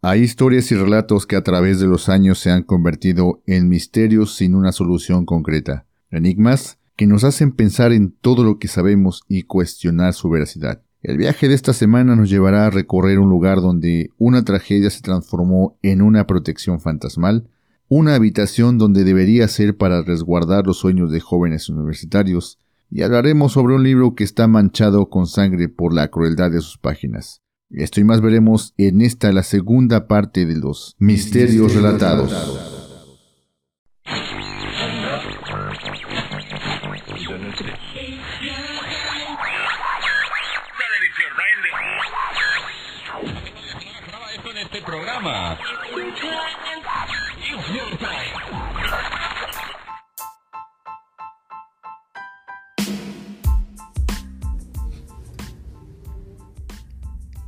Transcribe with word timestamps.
Hay 0.00 0.22
historias 0.22 0.70
y 0.70 0.76
relatos 0.76 1.26
que 1.26 1.34
a 1.34 1.42
través 1.42 1.80
de 1.80 1.88
los 1.88 2.08
años 2.08 2.38
se 2.38 2.52
han 2.52 2.62
convertido 2.62 3.42
en 3.46 3.68
misterios 3.68 4.36
sin 4.36 4.54
una 4.54 4.70
solución 4.70 5.26
concreta, 5.26 5.86
enigmas 6.12 6.78
que 6.94 7.08
nos 7.08 7.24
hacen 7.24 7.50
pensar 7.50 7.92
en 7.92 8.12
todo 8.12 8.44
lo 8.44 8.60
que 8.60 8.68
sabemos 8.68 9.22
y 9.26 9.42
cuestionar 9.42 10.14
su 10.14 10.30
veracidad. 10.30 10.82
El 11.02 11.18
viaje 11.18 11.48
de 11.48 11.56
esta 11.56 11.72
semana 11.72 12.14
nos 12.14 12.30
llevará 12.30 12.66
a 12.66 12.70
recorrer 12.70 13.18
un 13.18 13.28
lugar 13.28 13.60
donde 13.60 14.10
una 14.18 14.44
tragedia 14.44 14.88
se 14.90 15.00
transformó 15.00 15.76
en 15.82 16.00
una 16.00 16.28
protección 16.28 16.80
fantasmal, 16.80 17.48
una 17.88 18.14
habitación 18.14 18.78
donde 18.78 19.02
debería 19.02 19.48
ser 19.48 19.76
para 19.76 20.02
resguardar 20.02 20.64
los 20.64 20.78
sueños 20.78 21.10
de 21.10 21.18
jóvenes 21.18 21.68
universitarios, 21.68 22.60
y 22.88 23.02
hablaremos 23.02 23.52
sobre 23.52 23.74
un 23.74 23.82
libro 23.82 24.14
que 24.14 24.22
está 24.22 24.46
manchado 24.46 25.10
con 25.10 25.26
sangre 25.26 25.68
por 25.68 25.92
la 25.92 26.08
crueldad 26.08 26.52
de 26.52 26.60
sus 26.60 26.78
páginas. 26.78 27.42
Esto 27.70 28.00
y 28.00 28.04
más 28.04 28.20
veremos 28.20 28.72
en 28.78 29.02
esta 29.02 29.32
la 29.32 29.42
segunda 29.42 30.08
parte 30.08 30.46
de 30.46 30.56
los 30.56 30.96
misterios 30.98 31.74
relatados. 31.74 32.77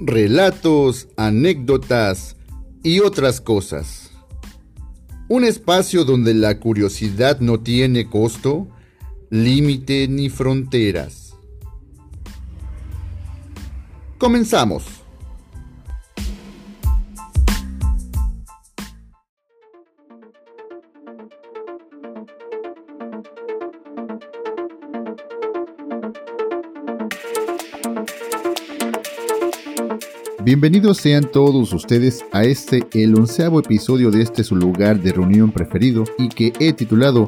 Relatos, 0.01 1.09
anécdotas 1.17 2.37
y 2.83 3.01
otras 3.01 3.41
cosas. 3.41 4.11
Un 5.29 5.45
espacio 5.45 6.05
donde 6.05 6.35
la 6.35 6.59
curiosidad 6.59 7.41
no 7.41 7.61
tiene 7.61 8.09
costo, 8.09 8.69
límite 9.29 10.09
ni 10.09 10.31
fronteras. 10.31 11.35
Comenzamos. 14.19 15.00
Bienvenidos 30.51 30.97
sean 30.97 31.31
todos 31.31 31.73
ustedes 31.73 32.25
a 32.33 32.43
este, 32.43 32.85
el 32.95 33.17
onceavo 33.17 33.61
episodio 33.61 34.11
de 34.11 34.23
este 34.23 34.43
su 34.43 34.57
lugar 34.57 35.01
de 35.01 35.13
reunión 35.13 35.53
preferido 35.53 36.03
y 36.19 36.29
que 36.29 36.53
he 36.59 36.73
titulado 36.73 37.27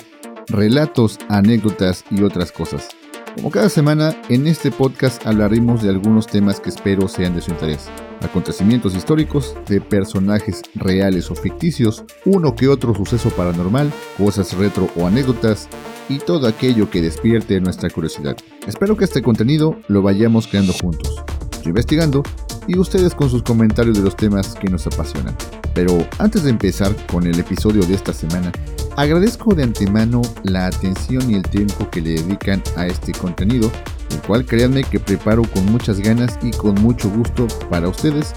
Relatos, 0.49 1.21
anécdotas 1.29 2.05
y 2.11 2.25
otras 2.25 2.51
cosas. 2.51 2.89
Como 3.37 3.53
cada 3.53 3.69
semana, 3.69 4.13
en 4.29 4.49
este 4.49 4.73
podcast 4.73 5.25
hablaremos 5.25 5.85
de 5.85 5.91
algunos 5.91 6.27
temas 6.27 6.59
que 6.59 6.71
espero 6.71 7.07
sean 7.07 7.37
de 7.37 7.43
su 7.43 7.53
interés. 7.53 7.89
Acontecimientos 8.23 8.97
históricos, 8.97 9.55
de 9.69 9.81
personajes 9.81 10.61
reales 10.75 11.31
o 11.31 11.37
ficticios, 11.37 12.03
uno 12.25 12.57
que 12.57 12.67
otro 12.67 12.93
suceso 12.93 13.31
paranormal, 13.31 13.93
cosas 14.19 14.53
retro 14.55 14.89
o 14.97 15.07
anécdotas, 15.07 15.69
y 16.09 16.19
todo 16.19 16.49
aquello 16.49 16.91
que 16.91 17.01
despierte 17.01 17.61
nuestra 17.61 17.89
curiosidad. 17.89 18.37
Espero 18.67 18.97
que 18.97 19.05
este 19.05 19.23
contenido 19.23 19.79
lo 19.87 20.03
vayamos 20.03 20.49
creando 20.49 20.73
juntos. 20.73 21.23
Investigando 21.65 22.25
y 22.67 22.79
ustedes 22.79 23.15
con 23.15 23.31
sus 23.31 23.43
comentarios 23.43 23.97
de 23.97 24.05
los 24.05 24.17
temas 24.17 24.55
que 24.55 24.69
nos 24.69 24.87
apasionan. 24.87 25.37
Pero 25.75 26.07
antes 26.19 26.45
de 26.45 26.51
empezar 26.51 26.95
con 27.07 27.27
el 27.27 27.39
episodio 27.39 27.83
de 27.85 27.95
esta 27.95 28.13
semana, 28.13 28.53
agradezco 28.97 29.55
de 29.55 29.65
antemano 29.65 30.23
la 30.45 30.67
atención 30.67 31.31
y 31.31 31.35
el 31.35 31.43
tiempo 31.43 31.89
que 31.91 32.01
le 32.01 32.11
dedican 32.15 32.63
a 32.77 32.87
este 32.87 33.13
contenido, 33.13 33.71
el 34.11 34.21
cual 34.23 34.45
créanme 34.45 34.85
que 34.85 35.01
preparo 35.01 35.43
con 35.43 35.65
muchas 35.67 36.01
ganas 36.01 36.39
y 36.43 36.51
con 36.51 36.75
mucho 36.83 37.09
gusto 37.11 37.47
para 37.71 37.89
ustedes 37.89 38.35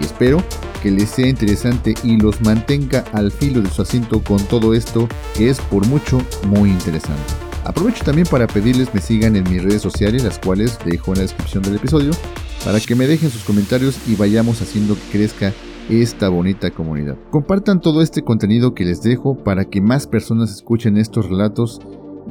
y 0.00 0.04
espero 0.04 0.42
que 0.82 0.90
les 0.90 1.10
sea 1.10 1.28
interesante 1.28 1.94
y 2.02 2.16
los 2.16 2.40
mantenga 2.40 3.04
al 3.12 3.30
filo 3.30 3.60
de 3.60 3.70
su 3.70 3.82
asiento 3.82 4.22
con 4.22 4.38
todo 4.46 4.74
esto 4.74 5.08
que 5.36 5.50
es 5.50 5.60
por 5.60 5.86
mucho 5.86 6.20
muy 6.46 6.70
interesante. 6.70 7.34
Aprovecho 7.64 8.04
también 8.04 8.26
para 8.26 8.46
pedirles 8.46 8.92
me 8.94 9.00
sigan 9.00 9.36
en 9.36 9.48
mis 9.48 9.62
redes 9.62 9.82
sociales, 9.82 10.24
las 10.24 10.38
cuales 10.38 10.78
dejo 10.84 11.12
en 11.12 11.18
la 11.18 11.22
descripción 11.22 11.62
del 11.62 11.76
episodio, 11.76 12.12
para 12.64 12.80
que 12.80 12.94
me 12.94 13.06
dejen 13.06 13.30
sus 13.30 13.44
comentarios 13.44 13.98
y 14.06 14.16
vayamos 14.16 14.60
haciendo 14.62 14.94
que 14.94 15.18
crezca 15.18 15.52
esta 15.88 16.28
bonita 16.28 16.70
comunidad. 16.70 17.16
Compartan 17.30 17.80
todo 17.80 18.02
este 18.02 18.22
contenido 18.22 18.74
que 18.74 18.84
les 18.84 19.02
dejo 19.02 19.36
para 19.42 19.64
que 19.64 19.80
más 19.80 20.06
personas 20.06 20.50
escuchen 20.50 20.96
estos 20.96 21.28
relatos 21.28 21.80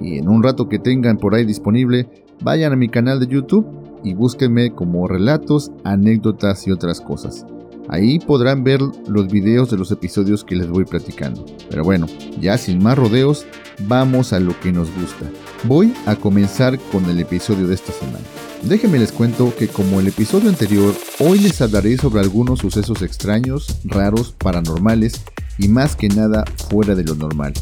y 0.01 0.17
en 0.17 0.29
un 0.29 0.43
rato 0.43 0.69
que 0.69 0.79
tengan 0.79 1.17
por 1.17 1.35
ahí 1.35 1.45
disponible, 1.45 2.07
vayan 2.41 2.73
a 2.73 2.77
mi 2.77 2.89
canal 2.89 3.19
de 3.19 3.27
YouTube 3.27 3.67
y 4.03 4.13
búsquenme 4.13 4.73
como 4.73 5.07
relatos, 5.07 5.71
anécdotas 5.83 6.65
y 6.67 6.71
otras 6.71 7.01
cosas. 7.01 7.45
Ahí 7.89 8.19
podrán 8.19 8.63
ver 8.63 8.81
los 8.81 9.27
videos 9.27 9.71
de 9.71 9.77
los 9.77 9.91
episodios 9.91 10.43
que 10.43 10.55
les 10.55 10.69
voy 10.69 10.85
platicando. 10.85 11.43
Pero 11.69 11.83
bueno, 11.83 12.05
ya 12.39 12.57
sin 12.57 12.83
más 12.83 12.97
rodeos, 12.97 13.47
vamos 13.87 14.31
a 14.31 14.39
lo 14.39 14.57
que 14.59 14.71
nos 14.71 14.93
gusta. 14.95 15.25
Voy 15.63 15.91
a 16.05 16.15
comenzar 16.15 16.77
con 16.91 17.05
el 17.05 17.19
episodio 17.19 17.67
de 17.67 17.73
esta 17.73 17.91
semana. 17.91 18.23
Déjenme 18.63 18.99
les 18.99 19.13
cuento 19.13 19.53
que 19.55 19.69
como 19.69 20.01
el 20.01 20.07
episodio 20.07 20.49
anterior, 20.49 20.93
hoy 21.19 21.39
les 21.39 21.61
hablaré 21.61 21.97
sobre 21.97 22.19
algunos 22.19 22.59
sucesos 22.59 23.01
extraños, 23.01 23.79
raros, 23.85 24.35
paranormales 24.37 25.21
y 25.57 25.69
más 25.69 25.95
que 25.95 26.09
nada 26.09 26.43
fuera 26.69 26.93
de 26.93 27.05
lo 27.05 27.15
normal. 27.15 27.53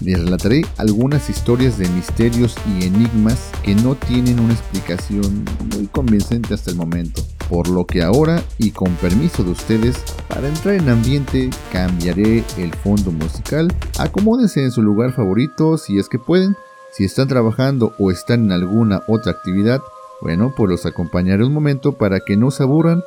Les 0.00 0.20
relataré 0.20 0.64
algunas 0.76 1.28
historias 1.30 1.78
de 1.78 1.88
misterios 1.88 2.54
y 2.78 2.84
enigmas 2.84 3.50
que 3.64 3.74
no 3.74 3.96
tienen 3.96 4.38
una 4.38 4.52
explicación 4.52 5.44
muy 5.74 5.88
convincente 5.88 6.54
hasta 6.54 6.70
el 6.70 6.76
momento. 6.76 7.22
Por 7.48 7.68
lo 7.68 7.84
que 7.84 8.02
ahora, 8.02 8.42
y 8.58 8.70
con 8.70 8.94
permiso 8.96 9.42
de 9.42 9.50
ustedes, 9.50 9.96
para 10.28 10.48
entrar 10.48 10.74
en 10.74 10.88
ambiente 10.88 11.50
cambiaré 11.72 12.44
el 12.56 12.72
fondo 12.84 13.10
musical. 13.10 13.74
Acomódense 13.98 14.62
en 14.62 14.70
su 14.70 14.82
lugar 14.82 15.12
favorito 15.12 15.76
si 15.76 15.98
es 15.98 16.08
que 16.08 16.18
pueden. 16.18 16.56
Si 16.92 17.04
están 17.04 17.28
trabajando 17.28 17.94
o 17.98 18.10
están 18.10 18.44
en 18.44 18.52
alguna 18.52 19.02
otra 19.06 19.32
actividad, 19.32 19.82
bueno, 20.20 20.52
pues 20.56 20.70
los 20.70 20.86
acompañaré 20.86 21.44
un 21.44 21.52
momento 21.52 21.92
para 21.92 22.20
que 22.20 22.36
no 22.36 22.50
se 22.50 22.62
aburran 22.62 23.02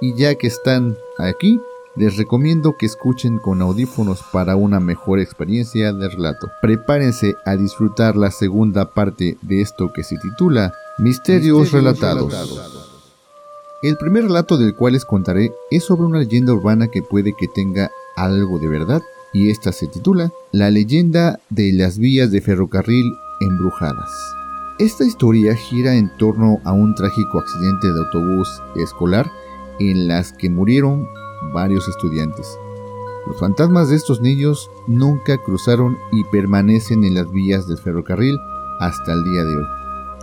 y 0.00 0.14
ya 0.14 0.34
que 0.36 0.46
están 0.46 0.96
aquí, 1.18 1.60
les 1.96 2.16
recomiendo 2.16 2.76
que 2.76 2.86
escuchen 2.86 3.38
con 3.38 3.60
audífonos 3.60 4.22
para 4.32 4.54
una 4.54 4.78
mejor 4.78 5.18
experiencia 5.18 5.92
de 5.92 6.08
relato. 6.08 6.48
Prepárense 6.62 7.34
a 7.44 7.56
disfrutar 7.56 8.16
la 8.16 8.30
segunda 8.30 8.90
parte 8.90 9.36
de 9.42 9.60
esto 9.60 9.92
que 9.92 10.04
se 10.04 10.16
titula 10.18 10.72
Misterios, 10.98 11.72
relatados. 11.72 12.32
El 13.82 13.96
primer 13.96 14.24
relato 14.24 14.56
del 14.58 14.74
cual 14.74 14.92
les 14.92 15.04
contaré 15.04 15.52
es 15.70 15.84
sobre 15.84 16.06
una 16.06 16.18
leyenda 16.18 16.52
urbana 16.52 16.88
que 16.88 17.02
puede 17.02 17.34
que 17.36 17.48
tenga 17.48 17.90
algo 18.16 18.58
de 18.58 18.68
verdad 18.68 19.02
y 19.32 19.50
esta 19.50 19.72
se 19.72 19.86
titula 19.86 20.32
La 20.52 20.70
leyenda 20.70 21.40
de 21.50 21.72
las 21.72 21.98
vías 21.98 22.30
de 22.30 22.40
ferrocarril 22.40 23.12
embrujadas. 23.40 24.37
Esta 24.78 25.04
historia 25.04 25.56
gira 25.56 25.96
en 25.96 26.08
torno 26.18 26.60
a 26.64 26.70
un 26.70 26.94
trágico 26.94 27.40
accidente 27.40 27.92
de 27.92 27.98
autobús 27.98 28.62
escolar 28.76 29.28
en 29.80 30.06
las 30.06 30.32
que 30.32 30.48
murieron 30.48 31.08
varios 31.52 31.88
estudiantes. 31.88 32.56
Los 33.26 33.40
fantasmas 33.40 33.88
de 33.88 33.96
estos 33.96 34.20
niños 34.20 34.70
nunca 34.86 35.36
cruzaron 35.38 35.98
y 36.12 36.22
permanecen 36.22 37.02
en 37.02 37.14
las 37.14 37.28
vías 37.32 37.66
del 37.66 37.78
ferrocarril 37.78 38.38
hasta 38.78 39.14
el 39.14 39.24
día 39.24 39.42
de 39.42 39.56
hoy. 39.56 39.66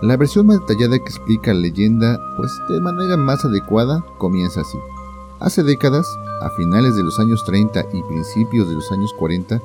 La 0.01 0.15
versión 0.15 0.47
más 0.47 0.61
detallada 0.61 0.99
que 0.99 1.09
explica 1.09 1.53
la 1.53 1.59
leyenda, 1.59 2.17
pues 2.37 2.57
de 2.69 2.79
manera 2.79 3.17
más 3.17 3.43
adecuada, 3.43 4.05
comienza 4.17 4.61
así. 4.61 4.77
Hace 5.41 5.63
décadas, 5.63 6.07
a 6.41 6.49
finales 6.51 6.95
de 6.95 7.03
los 7.03 7.19
años 7.19 7.43
30 7.43 7.87
y 7.91 8.03
principios 8.03 8.69
de 8.69 8.75
los 8.75 8.89
años 8.93 9.13
40, 9.19 9.61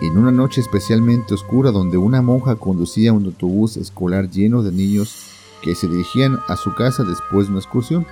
en 0.00 0.18
una 0.18 0.32
noche 0.32 0.60
especialmente 0.60 1.34
oscura 1.34 1.70
donde 1.70 1.96
una 1.96 2.22
monja 2.22 2.56
conducía 2.56 3.12
un 3.12 3.24
autobús 3.26 3.76
escolar 3.76 4.30
lleno 4.30 4.62
de 4.62 4.72
niños 4.72 5.30
que 5.62 5.74
se 5.74 5.88
dirigían 5.88 6.38
a 6.48 6.56
su 6.56 6.74
casa 6.74 7.04
después 7.04 7.46
de 7.46 7.52
una 7.52 7.60
excursión, 7.60 8.06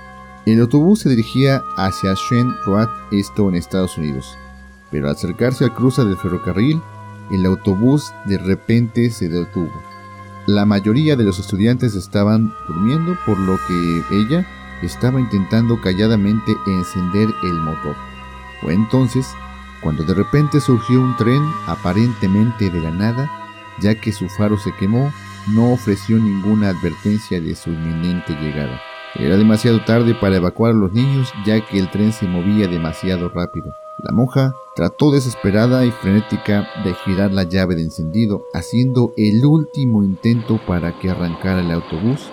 el 0.47 0.61
autobús 0.61 1.01
se 1.01 1.11
dirigía 1.11 1.63
hacia 1.77 2.15
Shen 2.15 2.53
Road, 2.65 2.89
esto 3.13 3.49
en 3.49 3.55
Estados 3.55 3.97
Unidos. 3.99 4.37
Pero 4.91 5.07
al 5.07 5.15
acercarse 5.15 5.65
al 5.65 5.75
cruce 5.75 6.05
del 6.05 6.17
ferrocarril, 6.17 6.81
el 7.31 7.47
autobús 7.47 8.13
de 8.25 8.39
repente 8.39 9.11
se 9.11 9.29
detuvo. 9.29 9.73
La 10.47 10.67
mayoría 10.67 11.15
de 11.15 11.25
los 11.25 11.39
estudiantes 11.39 11.95
estaban 11.95 12.53
durmiendo, 12.67 13.17
por 13.25 13.39
lo 13.39 13.57
que 13.69 14.03
ella 14.11 14.47
estaba 14.83 15.21
intentando 15.21 15.81
calladamente 15.81 16.57
encender 16.67 17.29
el 17.45 17.55
motor. 17.55 17.95
Fue 18.61 18.75
entonces 18.75 19.27
cuando 19.83 20.05
de 20.05 20.15
repente 20.15 20.61
surgió 20.61 21.01
un 21.01 21.17
tren 21.17 21.43
aparentemente 21.67 22.71
de 22.71 22.81
la 22.81 22.91
nada, 22.91 23.31
ya 23.81 23.95
que 23.95 24.13
su 24.13 24.29
faro 24.29 24.59
se 24.59 24.73
quemó, 24.73 25.13
no 25.49 25.73
ofreció 25.73 26.19
ninguna 26.19 26.69
advertencia 26.69 27.41
de 27.41 27.55
su 27.55 27.71
inminente 27.71 28.35
llegada. 28.35 28.81
Era 29.15 29.37
demasiado 29.37 29.85
tarde 29.85 30.15
para 30.15 30.37
evacuar 30.37 30.71
a 30.71 30.75
los 30.75 30.93
niños 30.93 31.33
ya 31.45 31.61
que 31.61 31.79
el 31.79 31.91
tren 31.91 32.13
se 32.13 32.27
movía 32.27 32.67
demasiado 32.67 33.29
rápido. 33.29 33.75
La 33.99 34.13
monja 34.13 34.55
trató 34.75 35.11
desesperada 35.11 35.85
y 35.85 35.91
frenética 35.91 36.67
de 36.83 36.95
girar 37.05 37.31
la 37.31 37.43
llave 37.43 37.75
de 37.75 37.83
encendido, 37.83 38.45
haciendo 38.55 39.13
el 39.17 39.45
último 39.45 40.03
intento 40.03 40.59
para 40.67 40.99
que 40.99 41.11
arrancara 41.11 41.61
el 41.61 41.71
autobús, 41.71 42.31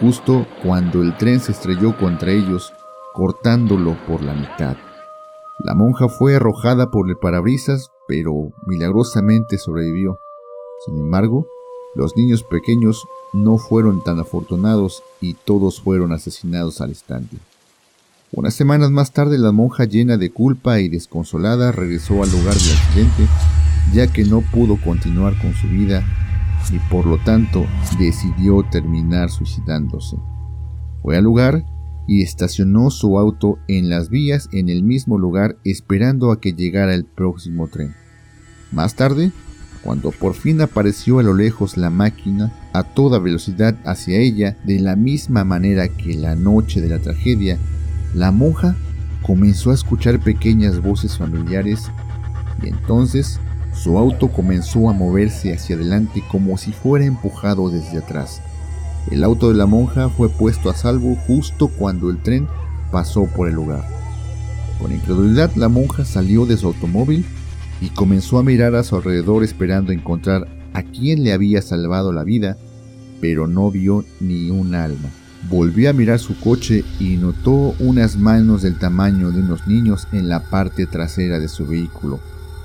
justo 0.00 0.46
cuando 0.62 1.02
el 1.02 1.16
tren 1.16 1.40
se 1.40 1.52
estrelló 1.52 1.96
contra 1.96 2.30
ellos, 2.30 2.72
cortándolo 3.12 3.96
por 4.06 4.22
la 4.22 4.34
mitad. 4.34 4.76
La 5.64 5.74
monja 5.74 6.08
fue 6.08 6.36
arrojada 6.36 6.90
por 6.90 7.08
el 7.08 7.16
parabrisas, 7.16 7.90
pero 8.08 8.50
milagrosamente 8.66 9.58
sobrevivió. 9.58 10.18
Sin 10.84 10.98
embargo, 10.98 11.46
los 11.94 12.16
niños 12.16 12.42
pequeños 12.42 13.06
no 13.32 13.58
fueron 13.58 14.02
tan 14.02 14.18
afortunados 14.18 15.02
y 15.20 15.34
todos 15.34 15.80
fueron 15.80 16.12
asesinados 16.12 16.80
al 16.80 16.90
instante. 16.90 17.36
Unas 18.32 18.54
semanas 18.54 18.90
más 18.90 19.12
tarde 19.12 19.38
la 19.38 19.52
monja 19.52 19.84
llena 19.84 20.16
de 20.16 20.30
culpa 20.30 20.80
y 20.80 20.88
desconsolada 20.88 21.70
regresó 21.70 22.22
al 22.22 22.30
lugar 22.30 22.54
del 22.54 22.76
accidente 22.76 23.28
ya 23.92 24.06
que 24.06 24.24
no 24.24 24.40
pudo 24.40 24.76
continuar 24.80 25.38
con 25.40 25.52
su 25.54 25.68
vida 25.68 26.02
y 26.70 26.78
por 26.90 27.06
lo 27.06 27.18
tanto 27.18 27.66
decidió 27.98 28.62
terminar 28.70 29.30
suicidándose. 29.30 30.16
Fue 31.02 31.16
al 31.16 31.24
lugar 31.24 31.64
y 32.06 32.22
estacionó 32.22 32.90
su 32.90 33.18
auto 33.18 33.58
en 33.68 33.88
las 33.88 34.08
vías 34.08 34.48
en 34.52 34.68
el 34.68 34.82
mismo 34.82 35.18
lugar 35.18 35.56
esperando 35.64 36.32
a 36.32 36.40
que 36.40 36.52
llegara 36.52 36.94
el 36.94 37.04
próximo 37.04 37.68
tren. 37.68 37.94
Más 38.72 38.94
tarde, 38.94 39.32
cuando 39.82 40.10
por 40.12 40.34
fin 40.34 40.60
apareció 40.60 41.18
a 41.18 41.22
lo 41.22 41.34
lejos 41.34 41.76
la 41.76 41.90
máquina 41.90 42.52
a 42.72 42.84
toda 42.84 43.18
velocidad 43.18 43.76
hacia 43.84 44.18
ella 44.18 44.56
de 44.64 44.78
la 44.80 44.96
misma 44.96 45.44
manera 45.44 45.88
que 45.88 46.14
la 46.14 46.36
noche 46.36 46.80
de 46.80 46.88
la 46.88 47.00
tragedia, 47.00 47.58
la 48.14 48.30
monja 48.30 48.76
comenzó 49.22 49.70
a 49.70 49.74
escuchar 49.74 50.20
pequeñas 50.20 50.80
voces 50.80 51.18
familiares 51.18 51.90
y 52.62 52.68
entonces 52.68 53.40
su 53.74 53.98
auto 53.98 54.28
comenzó 54.28 54.88
a 54.88 54.92
moverse 54.92 55.52
hacia 55.52 55.76
adelante 55.76 56.22
como 56.30 56.56
si 56.58 56.72
fuera 56.72 57.04
empujado 57.04 57.70
desde 57.70 57.98
atrás. 57.98 58.42
El 59.10 59.24
auto 59.24 59.48
de 59.48 59.54
la 59.54 59.66
monja 59.66 60.08
fue 60.08 60.28
puesto 60.28 60.70
a 60.70 60.74
salvo 60.74 61.16
justo 61.26 61.68
cuando 61.68 62.10
el 62.10 62.18
tren 62.22 62.46
pasó 62.90 63.26
por 63.26 63.48
el 63.48 63.54
lugar. 63.54 63.84
Con 64.80 64.92
incredulidad 64.92 65.54
la 65.56 65.68
monja 65.68 66.04
salió 66.04 66.46
de 66.46 66.56
su 66.56 66.68
automóvil 66.68 67.24
y 67.80 67.88
comenzó 67.88 68.38
a 68.38 68.44
mirar 68.44 68.74
a 68.74 68.84
su 68.84 68.96
alrededor 68.96 69.42
esperando 69.42 69.92
encontrar 69.92 70.46
a 70.72 70.82
quien 70.82 71.24
le 71.24 71.32
había 71.32 71.62
salvado 71.62 72.12
la 72.12 72.24
vida, 72.24 72.56
pero 73.20 73.46
no 73.46 73.70
vio 73.70 74.04
ni 74.20 74.50
un 74.50 74.74
alma. 74.74 75.10
Volvió 75.50 75.90
a 75.90 75.92
mirar 75.92 76.20
su 76.20 76.38
coche 76.38 76.84
y 77.00 77.16
notó 77.16 77.74
unas 77.80 78.16
manos 78.16 78.62
del 78.62 78.78
tamaño 78.78 79.32
de 79.32 79.40
unos 79.40 79.66
niños 79.66 80.06
en 80.12 80.28
la 80.28 80.40
parte 80.40 80.86
trasera 80.86 81.40
de 81.40 81.48
su 81.48 81.66
vehículo. 81.66 82.20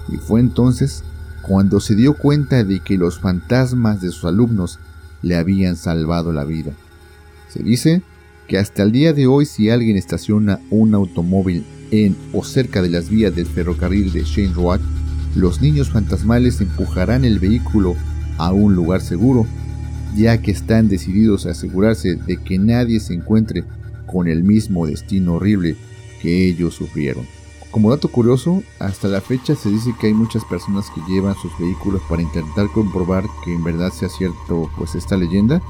Y 0.10 0.18
fue 0.18 0.40
entonces 0.40 1.04
cuando 1.42 1.80
se 1.80 1.95
dio 1.95 2.13
cuenta 2.13 2.63
de 2.63 2.80
que 2.80 2.98
los 2.98 3.19
fantasmas 3.19 4.01
de 4.01 4.10
sus 4.10 4.25
alumnos 4.25 4.80
le 5.22 5.36
habían 5.36 5.75
salvado 5.75 6.31
la 6.31 6.44
vida. 6.44 6.72
Se 7.50 7.64
dice 7.64 8.02
que 8.48 8.58
hasta 8.58 8.84
el 8.84 8.92
día 8.92 9.14
de 9.14 9.28
hoy 9.28 9.46
si 9.46 9.69
alguien 9.69 9.98
estaciona 9.98 10.60
un 10.69 10.94
automóvil 10.94 11.66
en 11.92 12.16
o 12.34 12.44
cerca 12.44 12.81
de 12.81 12.90
las 12.90 13.10
vías 13.10 13.36
del 13.36 13.46
ferrocarril 13.46 14.12
de 14.12 14.24
Shane 14.24 14.54
Road, 14.54 14.81
los 15.36 15.62
niños 15.62 15.90
fantasmales 15.90 16.62
empujarán 16.62 17.25
el 17.25 17.40
vehículo 17.40 17.96
a 18.38 18.52
un 18.52 18.75
lugar 18.75 19.02
seguro 19.02 19.46
ya 20.16 20.42
que 20.42 20.52
están 20.52 20.88
decididos 20.88 21.46
a 21.46 21.52
asegurarse 21.52 22.16
de 22.16 22.38
que 22.38 22.58
nadie 22.58 23.00
se 23.00 23.14
encuentre 23.14 23.64
con 24.06 24.28
el 24.28 24.44
mismo 24.44 24.88
destino 24.88 25.36
horrible 25.36 25.75
que 26.22 26.48
ellos 26.48 26.74
sufrieron. 26.74 27.25
Como 27.78 27.92
dato 27.92 28.08
curioso, 28.08 28.64
hasta 28.80 29.08
la 29.08 29.22
fecha 29.22 29.54
se 29.54 29.70
dice 29.70 29.94
que 30.02 30.08
hay 30.08 30.14
muchas 30.16 30.44
personas 30.44 30.90
que 30.90 31.02
llevan 31.08 31.36
sus 31.36 31.56
vehículos 31.60 32.02
para 32.10 32.24
intentar 32.24 32.70
comprobar 32.74 33.24
que 33.46 33.54
en 33.54 33.64
verdad 33.64 33.92
sea 33.92 34.10
cierto 34.10 34.68
pues 34.76 34.96
esta 34.96 35.16
leyenda, 35.16 35.62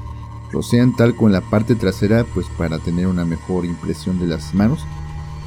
lo 0.50 0.62
sean 0.62 0.96
tal 0.96 1.14
con 1.14 1.32
la 1.32 1.42
parte 1.42 1.74
trasera 1.74 2.24
pues 2.32 2.46
para 2.56 2.78
tener 2.78 3.08
una 3.08 3.26
mejor 3.26 3.66
impresión 3.66 4.18
de 4.18 4.26
las 4.26 4.54
manos 4.54 4.86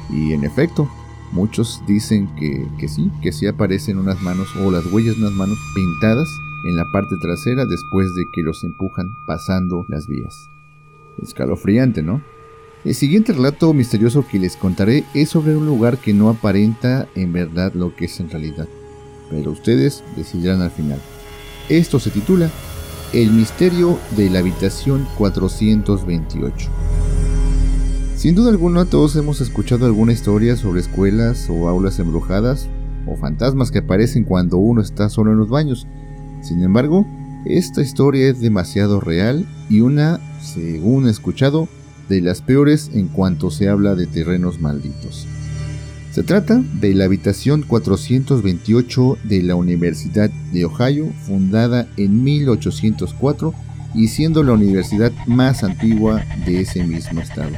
y 0.08 0.34
en 0.34 0.44
efecto 0.44 0.88
muchos 1.32 1.82
dicen 1.84 2.32
que, 2.36 2.64
que 2.78 2.86
sí, 2.86 3.10
que 3.20 3.32
sí 3.32 3.48
aparecen 3.48 3.98
unas 3.98 4.22
manos 4.22 4.54
o 4.54 4.70
las 4.70 4.86
huellas 4.86 5.16
de 5.16 5.22
unas 5.22 5.32
manos 5.32 5.58
pintadas 5.74 6.28
en 6.68 6.76
la 6.76 6.84
parte 6.92 7.16
trasera 7.20 7.66
después 7.66 8.14
de 8.14 8.26
que 8.32 8.42
los 8.42 8.62
empujan 8.62 9.16
pasando 9.26 9.84
las 9.88 10.06
vías. 10.06 10.48
Escalofriante, 11.20 12.04
¿no? 12.04 12.22
El 12.84 12.96
siguiente 12.96 13.32
relato 13.32 13.72
misterioso 13.72 14.26
que 14.26 14.40
les 14.40 14.56
contaré 14.56 15.04
es 15.14 15.28
sobre 15.28 15.56
un 15.56 15.66
lugar 15.66 15.98
que 15.98 16.12
no 16.12 16.28
aparenta 16.28 17.06
en 17.14 17.32
verdad 17.32 17.72
lo 17.74 17.94
que 17.94 18.06
es 18.06 18.18
en 18.18 18.28
realidad, 18.28 18.66
pero 19.30 19.52
ustedes 19.52 20.02
decidirán 20.16 20.62
al 20.62 20.72
final. 20.72 20.98
Esto 21.68 22.00
se 22.00 22.10
titula 22.10 22.50
El 23.12 23.30
misterio 23.30 24.00
de 24.16 24.30
la 24.30 24.40
habitación 24.40 25.06
428. 25.16 26.70
Sin 28.16 28.34
duda 28.34 28.50
alguna 28.50 28.84
todos 28.84 29.14
hemos 29.14 29.40
escuchado 29.40 29.86
alguna 29.86 30.12
historia 30.12 30.56
sobre 30.56 30.80
escuelas 30.80 31.48
o 31.48 31.68
aulas 31.68 32.00
embrujadas 32.00 32.68
o 33.06 33.14
fantasmas 33.14 33.70
que 33.70 33.78
aparecen 33.78 34.24
cuando 34.24 34.56
uno 34.56 34.80
está 34.80 35.08
solo 35.08 35.30
en 35.30 35.38
los 35.38 35.48
baños, 35.48 35.86
sin 36.42 36.64
embargo, 36.64 37.06
esta 37.44 37.80
historia 37.80 38.28
es 38.28 38.40
demasiado 38.40 39.00
real 39.00 39.46
y 39.68 39.82
una, 39.82 40.18
según 40.40 41.06
he 41.06 41.10
escuchado, 41.10 41.68
de 42.08 42.20
las 42.20 42.42
peores 42.42 42.90
en 42.94 43.08
cuanto 43.08 43.50
se 43.50 43.68
habla 43.68 43.94
de 43.94 44.06
terrenos 44.06 44.60
malditos. 44.60 45.26
Se 46.12 46.22
trata 46.22 46.62
de 46.74 46.94
la 46.94 47.06
habitación 47.06 47.62
428 47.62 49.18
de 49.24 49.42
la 49.42 49.54
Universidad 49.54 50.28
de 50.52 50.66
Ohio, 50.66 51.10
fundada 51.26 51.88
en 51.96 52.22
1804 52.22 53.54
y 53.94 54.08
siendo 54.08 54.42
la 54.42 54.52
universidad 54.52 55.10
más 55.26 55.64
antigua 55.64 56.22
de 56.44 56.60
ese 56.60 56.84
mismo 56.84 57.20
estado. 57.20 57.52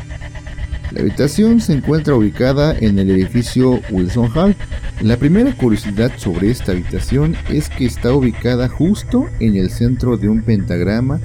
La 0.92 1.00
habitación 1.00 1.60
se 1.60 1.72
encuentra 1.72 2.14
ubicada 2.14 2.76
en 2.78 3.00
el 3.00 3.10
edificio 3.10 3.80
Wilson 3.90 4.30
Hall. 4.36 4.54
La 5.00 5.16
primera 5.16 5.52
curiosidad 5.56 6.12
sobre 6.16 6.50
esta 6.50 6.70
habitación 6.70 7.34
es 7.50 7.68
que 7.68 7.86
está 7.86 8.12
ubicada 8.12 8.68
justo 8.68 9.26
en 9.40 9.56
el 9.56 9.70
centro 9.70 10.16
de 10.16 10.28
un 10.28 10.42
pentagrama 10.42 11.18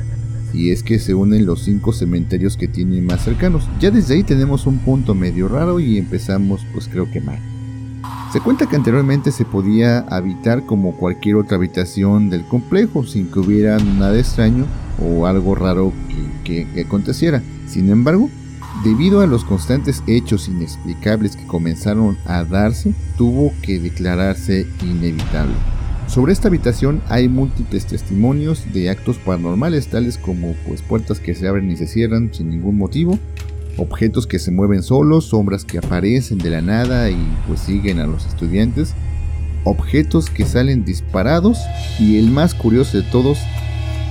y 0.53 0.71
es 0.71 0.83
que 0.83 0.99
se 0.99 1.13
unen 1.13 1.45
los 1.45 1.63
cinco 1.63 1.93
cementerios 1.93 2.57
que 2.57 2.67
tienen 2.67 3.05
más 3.05 3.23
cercanos. 3.23 3.67
Ya 3.79 3.91
desde 3.91 4.15
ahí 4.15 4.23
tenemos 4.23 4.65
un 4.65 4.79
punto 4.79 5.15
medio 5.15 5.47
raro 5.47 5.79
y 5.79 5.97
empezamos 5.97 6.65
pues 6.73 6.87
creo 6.87 7.09
que 7.09 7.21
mal. 7.21 7.39
Se 8.31 8.41
cuenta 8.41 8.67
que 8.67 8.75
anteriormente 8.75 9.31
se 9.31 9.45
podía 9.45 9.99
habitar 9.99 10.65
como 10.65 10.95
cualquier 10.95 11.35
otra 11.35 11.57
habitación 11.57 12.29
del 12.29 12.45
complejo 12.45 13.05
sin 13.05 13.31
que 13.31 13.39
hubiera 13.39 13.77
nada 13.77 14.17
extraño 14.17 14.65
o 15.01 15.25
algo 15.25 15.55
raro 15.55 15.91
que, 16.43 16.67
que 16.73 16.81
aconteciera. 16.81 17.41
Sin 17.67 17.89
embargo, 17.89 18.29
Debido 18.83 19.19
a 19.19 19.27
los 19.27 19.43
constantes 19.43 20.01
hechos 20.07 20.47
inexplicables 20.47 21.35
que 21.35 21.45
comenzaron 21.45 22.17
a 22.25 22.45
darse, 22.45 22.93
tuvo 23.17 23.51
que 23.61 23.77
declararse 23.77 24.67
inevitable. 24.81 25.55
Sobre 26.09 26.33
esta 26.33 26.47
habitación 26.47 27.03
hay 27.07 27.29
múltiples 27.29 27.85
testimonios 27.85 28.73
de 28.73 28.89
actos 28.89 29.19
paranormales 29.19 29.89
tales 29.89 30.17
como 30.17 30.55
pues 30.65 30.81
puertas 30.81 31.19
que 31.19 31.35
se 31.35 31.47
abren 31.47 31.69
y 31.69 31.77
se 31.77 31.85
cierran 31.85 32.33
sin 32.33 32.49
ningún 32.49 32.79
motivo, 32.79 33.19
objetos 33.77 34.25
que 34.25 34.39
se 34.39 34.49
mueven 34.49 34.81
solos, 34.81 35.25
sombras 35.25 35.65
que 35.65 35.77
aparecen 35.77 36.39
de 36.39 36.49
la 36.49 36.61
nada 36.61 37.11
y 37.11 37.27
pues 37.47 37.59
siguen 37.59 37.99
a 37.99 38.07
los 38.07 38.25
estudiantes, 38.25 38.95
objetos 39.65 40.31
que 40.31 40.45
salen 40.45 40.83
disparados 40.83 41.59
y 41.99 42.17
el 42.17 42.31
más 42.31 42.55
curioso 42.55 42.97
de 42.97 43.03
todos, 43.03 43.37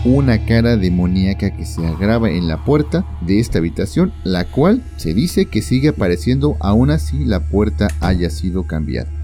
una 0.05 0.47
cara 0.47 0.77
demoníaca 0.77 1.51
que 1.51 1.67
se 1.67 1.85
agrava 1.85 2.31
en 2.31 2.47
la 2.47 2.65
puerta 2.65 3.05
de 3.23 3.41
esta 3.41 3.59
habitación, 3.59 4.13
la 4.23 4.45
cual 4.45 4.85
se 4.99 5.15
dice 5.15 5.47
que 5.47 5.63
sigue 5.63 5.89
apareciendo 5.89 6.57
aún 6.61 6.91
así 6.91 7.25
la 7.25 7.41
puerta 7.41 7.89
haya 8.01 8.31
sido 8.31 8.69
cambiada. 8.69 9.18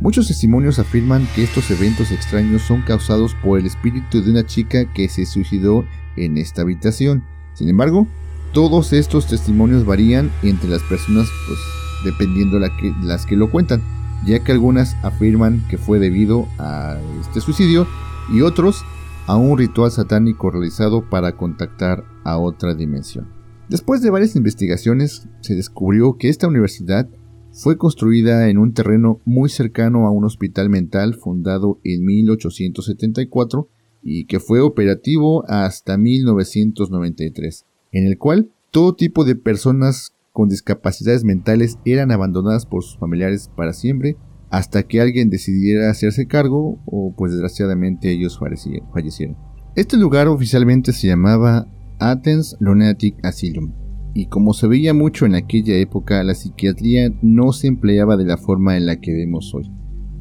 Muchos 0.00 0.28
testimonios 0.28 0.78
afirman 0.78 1.26
que 1.34 1.44
estos 1.44 1.70
eventos 1.70 2.10
extraños 2.10 2.62
son 2.62 2.82
causados 2.82 3.34
por 3.42 3.58
el 3.58 3.66
espíritu 3.66 4.22
de 4.22 4.30
una 4.30 4.44
chica 4.44 4.84
que 4.92 5.08
se 5.08 5.24
suicidó 5.24 5.84
en 6.16 6.36
esta 6.36 6.62
habitación. 6.62 7.24
Sin 7.54 7.68
embargo, 7.68 8.06
todos 8.52 8.92
estos 8.92 9.26
testimonios 9.26 9.86
varían 9.86 10.30
entre 10.42 10.68
las 10.68 10.82
personas, 10.82 11.28
pues 11.46 11.58
dependiendo 12.04 12.58
la 12.58 12.68
que, 12.76 12.92
las 13.02 13.24
que 13.24 13.36
lo 13.36 13.50
cuentan, 13.50 13.82
ya 14.26 14.40
que 14.40 14.52
algunas 14.52 14.96
afirman 15.02 15.64
que 15.68 15.78
fue 15.78 15.98
debido 15.98 16.48
a 16.58 16.98
este 17.20 17.40
suicidio 17.40 17.86
y 18.32 18.42
otros 18.42 18.84
a 19.26 19.36
un 19.36 19.56
ritual 19.56 19.90
satánico 19.90 20.50
realizado 20.50 21.08
para 21.08 21.32
contactar 21.32 22.04
a 22.24 22.38
otra 22.38 22.74
dimensión. 22.74 23.28
Después 23.68 24.02
de 24.02 24.10
varias 24.10 24.36
investigaciones, 24.36 25.26
se 25.40 25.54
descubrió 25.54 26.18
que 26.18 26.28
esta 26.28 26.46
universidad 26.46 27.08
fue 27.54 27.78
construida 27.78 28.48
en 28.48 28.58
un 28.58 28.72
terreno 28.72 29.20
muy 29.24 29.48
cercano 29.48 30.06
a 30.06 30.10
un 30.10 30.24
hospital 30.24 30.68
mental 30.70 31.14
fundado 31.14 31.78
en 31.84 32.04
1874 32.04 33.68
y 34.02 34.26
que 34.26 34.40
fue 34.40 34.60
operativo 34.60 35.44
hasta 35.48 35.96
1993, 35.96 37.64
en 37.92 38.06
el 38.06 38.18
cual 38.18 38.50
todo 38.72 38.96
tipo 38.96 39.24
de 39.24 39.36
personas 39.36 40.14
con 40.32 40.48
discapacidades 40.48 41.22
mentales 41.22 41.78
eran 41.84 42.10
abandonadas 42.10 42.66
por 42.66 42.82
sus 42.82 42.98
familiares 42.98 43.48
para 43.56 43.72
siempre 43.72 44.16
hasta 44.50 44.82
que 44.82 45.00
alguien 45.00 45.30
decidiera 45.30 45.90
hacerse 45.90 46.26
cargo 46.26 46.80
o 46.86 47.14
pues 47.16 47.32
desgraciadamente 47.32 48.10
ellos 48.10 48.38
fallecieron. 48.38 49.36
Este 49.76 49.96
lugar 49.96 50.26
oficialmente 50.26 50.92
se 50.92 51.06
llamaba 51.06 51.68
Athens 52.00 52.56
Lunatic 52.58 53.16
Asylum 53.24 53.83
y 54.14 54.26
como 54.26 54.54
se 54.54 54.68
veía 54.68 54.94
mucho 54.94 55.26
en 55.26 55.34
aquella 55.34 55.76
época 55.76 56.22
la 56.22 56.34
psiquiatría 56.34 57.12
no 57.20 57.52
se 57.52 57.66
empleaba 57.66 58.16
de 58.16 58.24
la 58.24 58.36
forma 58.38 58.76
en 58.76 58.86
la 58.86 59.00
que 59.00 59.12
vemos 59.12 59.52
hoy. 59.54 59.70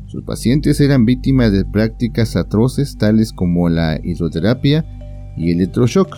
Sus 0.07 0.23
pacientes 0.23 0.81
eran 0.81 1.05
víctimas 1.05 1.51
de 1.51 1.63
prácticas 1.63 2.35
atroces 2.35 2.97
tales 2.97 3.31
como 3.31 3.69
la 3.69 3.99
hidroterapia 4.03 4.85
y 5.37 5.51
el 5.51 5.61
electroshock, 5.61 6.17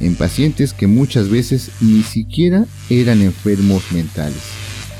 en 0.00 0.14
pacientes 0.14 0.74
que 0.74 0.86
muchas 0.86 1.30
veces 1.30 1.70
ni 1.80 2.02
siquiera 2.02 2.66
eran 2.90 3.22
enfermos 3.22 3.92
mentales. 3.92 4.42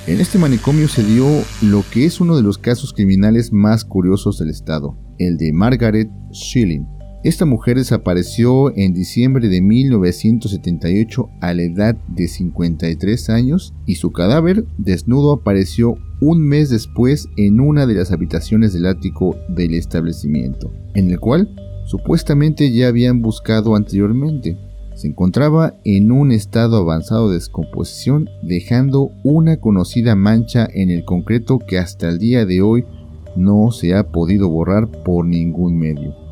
En 0.06 0.20
este 0.20 0.38
manicomio 0.38 0.88
se 0.88 1.02
dio 1.02 1.26
lo 1.62 1.84
que 1.90 2.06
es 2.06 2.20
uno 2.20 2.36
de 2.36 2.42
los 2.42 2.58
casos 2.58 2.92
criminales 2.92 3.52
más 3.52 3.84
curiosos 3.84 4.38
del 4.38 4.50
estado, 4.50 4.96
el 5.18 5.36
de 5.36 5.52
Margaret 5.52 6.08
Schilling. 6.32 6.95
Esta 7.26 7.44
mujer 7.44 7.76
desapareció 7.76 8.72
en 8.76 8.94
diciembre 8.94 9.48
de 9.48 9.60
1978 9.60 11.28
a 11.40 11.54
la 11.54 11.62
edad 11.64 11.96
de 12.06 12.28
53 12.28 13.30
años 13.30 13.74
y 13.84 13.96
su 13.96 14.12
cadáver 14.12 14.64
desnudo 14.78 15.32
apareció 15.32 15.96
un 16.20 16.40
mes 16.40 16.70
después 16.70 17.28
en 17.36 17.58
una 17.58 17.84
de 17.84 17.94
las 17.94 18.12
habitaciones 18.12 18.72
del 18.72 18.86
ático 18.86 19.34
del 19.48 19.74
establecimiento, 19.74 20.72
en 20.94 21.10
el 21.10 21.18
cual 21.18 21.52
supuestamente 21.86 22.70
ya 22.70 22.86
habían 22.86 23.22
buscado 23.22 23.74
anteriormente. 23.74 24.56
Se 24.94 25.08
encontraba 25.08 25.74
en 25.82 26.12
un 26.12 26.30
estado 26.30 26.76
avanzado 26.76 27.30
de 27.30 27.38
descomposición, 27.38 28.28
dejando 28.44 29.10
una 29.24 29.56
conocida 29.56 30.14
mancha 30.14 30.68
en 30.72 30.90
el 30.90 31.04
concreto 31.04 31.58
que 31.58 31.78
hasta 31.78 32.08
el 32.08 32.20
día 32.20 32.46
de 32.46 32.62
hoy 32.62 32.84
no 33.34 33.72
se 33.72 33.96
ha 33.96 34.12
podido 34.12 34.48
borrar 34.48 34.88
por 35.02 35.26
ningún 35.26 35.76
medio. 35.76 36.25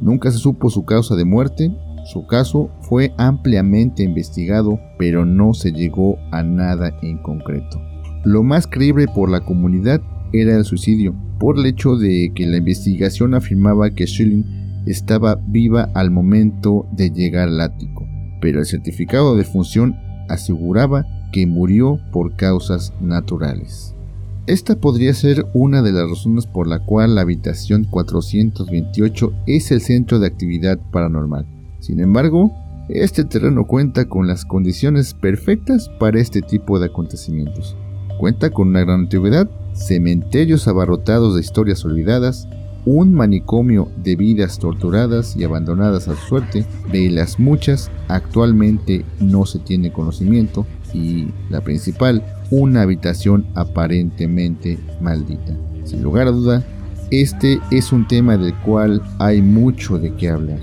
Nunca 0.00 0.30
se 0.30 0.38
supo 0.38 0.70
su 0.70 0.84
causa 0.84 1.16
de 1.16 1.24
muerte, 1.24 1.74
su 2.04 2.26
caso 2.26 2.70
fue 2.82 3.12
ampliamente 3.16 4.04
investigado, 4.04 4.78
pero 4.98 5.24
no 5.24 5.54
se 5.54 5.72
llegó 5.72 6.18
a 6.30 6.42
nada 6.42 6.92
en 7.02 7.18
concreto. 7.18 7.80
Lo 8.24 8.42
más 8.42 8.66
creíble 8.66 9.06
por 9.08 9.30
la 9.30 9.40
comunidad 9.40 10.00
era 10.32 10.56
el 10.56 10.64
suicidio, 10.64 11.14
por 11.38 11.58
el 11.58 11.66
hecho 11.66 11.96
de 11.96 12.30
que 12.34 12.46
la 12.46 12.58
investigación 12.58 13.34
afirmaba 13.34 13.90
que 13.90 14.06
Schilling 14.06 14.44
estaba 14.86 15.34
viva 15.34 15.90
al 15.94 16.10
momento 16.10 16.86
de 16.92 17.10
llegar 17.10 17.48
al 17.48 17.60
ático, 17.60 18.06
pero 18.40 18.60
el 18.60 18.66
certificado 18.66 19.34
de 19.34 19.44
función 19.44 19.96
aseguraba 20.28 21.04
que 21.32 21.46
murió 21.46 21.98
por 22.12 22.36
causas 22.36 22.92
naturales. 23.00 23.95
Esta 24.46 24.76
podría 24.76 25.12
ser 25.12 25.44
una 25.54 25.82
de 25.82 25.90
las 25.90 26.08
razones 26.08 26.46
por 26.46 26.68
la 26.68 26.78
cual 26.78 27.16
la 27.16 27.22
habitación 27.22 27.82
428 27.82 29.32
es 29.46 29.72
el 29.72 29.80
centro 29.80 30.20
de 30.20 30.28
actividad 30.28 30.78
paranormal. 30.92 31.46
Sin 31.80 31.98
embargo, 31.98 32.52
este 32.88 33.24
terreno 33.24 33.66
cuenta 33.66 34.08
con 34.08 34.28
las 34.28 34.44
condiciones 34.44 35.14
perfectas 35.14 35.90
para 35.98 36.20
este 36.20 36.42
tipo 36.42 36.78
de 36.78 36.86
acontecimientos. 36.86 37.76
Cuenta 38.20 38.50
con 38.50 38.68
una 38.68 38.84
gran 38.84 39.00
antigüedad, 39.00 39.50
cementerios 39.72 40.68
abarrotados 40.68 41.34
de 41.34 41.40
historias 41.40 41.84
olvidadas, 41.84 42.46
un 42.84 43.14
manicomio 43.14 43.90
de 43.96 44.14
vidas 44.14 44.60
torturadas 44.60 45.36
y 45.36 45.42
abandonadas 45.42 46.06
a 46.06 46.14
su 46.14 46.24
suerte, 46.28 46.64
de 46.92 47.10
las 47.10 47.40
muchas 47.40 47.90
actualmente 48.06 49.04
no 49.18 49.44
se 49.44 49.58
tiene 49.58 49.92
conocimiento, 49.92 50.66
y 50.94 51.26
la 51.50 51.62
principal, 51.62 52.22
una 52.50 52.82
habitación 52.82 53.46
aparentemente 53.54 54.78
maldita. 55.00 55.56
Sin 55.84 56.02
lugar 56.02 56.26
a 56.26 56.32
duda, 56.32 56.64
este 57.10 57.60
es 57.70 57.92
un 57.92 58.08
tema 58.08 58.36
del 58.36 58.54
cual 58.60 59.02
hay 59.18 59.40
mucho 59.42 59.98
de 59.98 60.14
qué 60.14 60.28
hablar. 60.28 60.58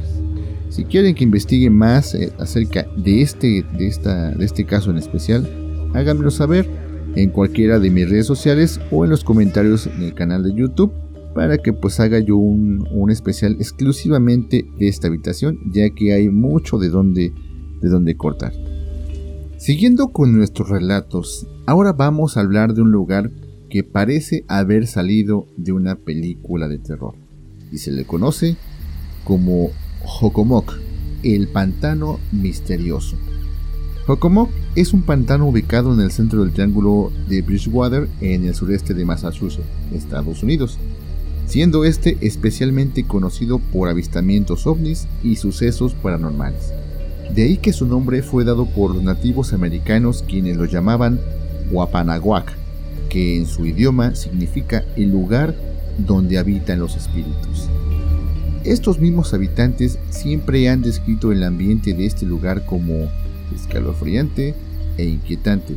Si 0.69 0.85
quieren 0.85 1.15
que 1.15 1.23
investigue 1.23 1.69
más 1.69 2.15
eh, 2.15 2.33
acerca 2.39 2.87
de 2.97 3.21
este, 3.21 3.63
de, 3.77 3.87
esta, 3.87 4.31
de 4.31 4.43
este 4.43 4.65
caso 4.65 4.91
en 4.91 4.97
especial, 4.97 5.47
háganmelo 5.93 6.31
saber 6.31 6.67
en 7.15 7.29
cualquiera 7.29 7.79
de 7.79 7.91
mis 7.91 8.09
redes 8.09 8.25
sociales 8.25 8.79
o 8.91 9.03
en 9.03 9.11
los 9.11 9.23
comentarios 9.23 9.87
en 9.87 10.01
el 10.01 10.13
canal 10.13 10.43
de 10.43 10.53
YouTube 10.53 10.91
para 11.33 11.57
que 11.57 11.73
pues 11.73 11.99
haga 11.99 12.19
yo 12.19 12.37
un, 12.37 13.09
especial 13.11 13.55
exclusivamente 13.59 14.65
de 14.79 14.87
esta 14.87 15.07
habitación 15.07 15.59
ya 15.71 15.89
que 15.89 16.13
hay 16.13 16.29
mucho 16.29 16.77
de 16.77 16.89
donde, 16.89 17.33
de 17.81 17.89
donde 17.89 18.15
cortar. 18.15 18.53
Siguiendo 19.57 20.09
con 20.09 20.35
nuestros 20.35 20.69
relatos, 20.69 21.47
ahora 21.65 21.93
vamos 21.93 22.37
a 22.37 22.41
hablar 22.41 22.73
de 22.73 22.81
un 22.81 22.91
lugar 22.91 23.31
que 23.69 23.83
parece 23.83 24.45
haber 24.47 24.87
salido 24.87 25.47
de 25.57 25.71
una 25.71 25.95
película 25.95 26.67
de 26.67 26.77
terror 26.77 27.15
y 27.71 27.77
se 27.77 27.91
le 27.91 28.05
conoce 28.05 28.55
como 29.23 29.71
Jokomok, 30.03 30.73
el 31.23 31.47
pantano 31.47 32.19
misterioso. 32.31 33.17
Hockomock 34.05 34.49
es 34.75 34.93
un 34.93 35.03
pantano 35.03 35.47
ubicado 35.47 35.93
en 35.93 36.01
el 36.01 36.11
centro 36.11 36.41
del 36.43 36.51
triángulo 36.51 37.09
de 37.29 37.41
Bridgewater 37.41 38.09
en 38.19 38.45
el 38.45 38.53
sureste 38.53 38.93
de 38.93 39.05
Massachusetts, 39.05 39.65
Estados 39.93 40.43
Unidos, 40.43 40.77
siendo 41.45 41.85
este 41.85 42.17
especialmente 42.19 43.05
conocido 43.05 43.59
por 43.59 43.87
avistamientos 43.87 44.67
ovnis 44.67 45.07
y 45.23 45.37
sucesos 45.37 45.93
paranormales. 45.93 46.73
De 47.33 47.43
ahí 47.43 47.57
que 47.57 47.71
su 47.71 47.85
nombre 47.85 48.21
fue 48.23 48.43
dado 48.43 48.65
por 48.65 48.93
los 48.93 49.03
nativos 49.03 49.53
americanos 49.53 50.23
quienes 50.27 50.57
lo 50.57 50.65
llamaban 50.65 51.19
Wapanaguac, 51.73 52.53
que 53.09 53.37
en 53.37 53.45
su 53.45 53.65
idioma 53.65 54.15
significa 54.15 54.83
el 54.95 55.11
lugar 55.11 55.55
donde 55.97 56.37
habitan 56.37 56.79
los 56.79 56.95
espíritus. 56.95 57.69
Estos 58.63 58.99
mismos 58.99 59.33
habitantes 59.33 59.99
siempre 60.09 60.69
han 60.69 60.81
descrito 60.81 61.31
el 61.31 61.43
ambiente 61.43 61.93
de 61.93 62.05
este 62.05 62.25
lugar 62.25 62.65
como 62.65 63.09
escalofriante 63.53 64.55
e 64.97 65.03
inquietante. 65.03 65.75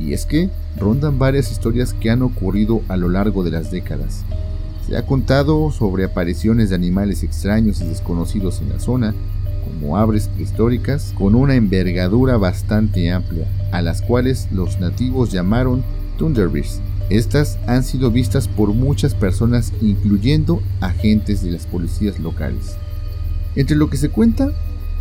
Y 0.00 0.12
es 0.14 0.26
que 0.26 0.50
rondan 0.76 1.18
varias 1.18 1.50
historias 1.50 1.92
que 1.92 2.10
han 2.10 2.22
ocurrido 2.22 2.82
a 2.88 2.96
lo 2.96 3.08
largo 3.08 3.44
de 3.44 3.50
las 3.50 3.70
décadas. 3.70 4.24
Se 4.86 4.96
ha 4.96 5.06
contado 5.06 5.70
sobre 5.70 6.04
apariciones 6.04 6.70
de 6.70 6.74
animales 6.74 7.22
extraños 7.22 7.80
y 7.80 7.84
desconocidos 7.84 8.60
en 8.60 8.70
la 8.70 8.80
zona, 8.80 9.14
como 9.78 9.96
aves 9.96 10.28
prehistóricas 10.28 11.12
con 11.16 11.34
una 11.34 11.54
envergadura 11.54 12.36
bastante 12.36 13.10
amplia, 13.10 13.46
a 13.72 13.82
las 13.82 14.02
cuales 14.02 14.48
los 14.52 14.80
nativos 14.80 15.32
llamaron 15.32 15.82
Thunderbears. 16.18 16.80
Estas 17.10 17.58
han 17.66 17.84
sido 17.84 18.10
vistas 18.10 18.48
por 18.48 18.74
muchas 18.74 19.14
personas, 19.14 19.72
incluyendo 19.80 20.60
agentes 20.80 21.42
de 21.42 21.52
las 21.52 21.66
policías 21.66 22.18
locales. 22.18 22.76
Entre 23.56 23.76
lo 23.76 23.88
que 23.88 23.96
se 23.96 24.10
cuenta 24.10 24.52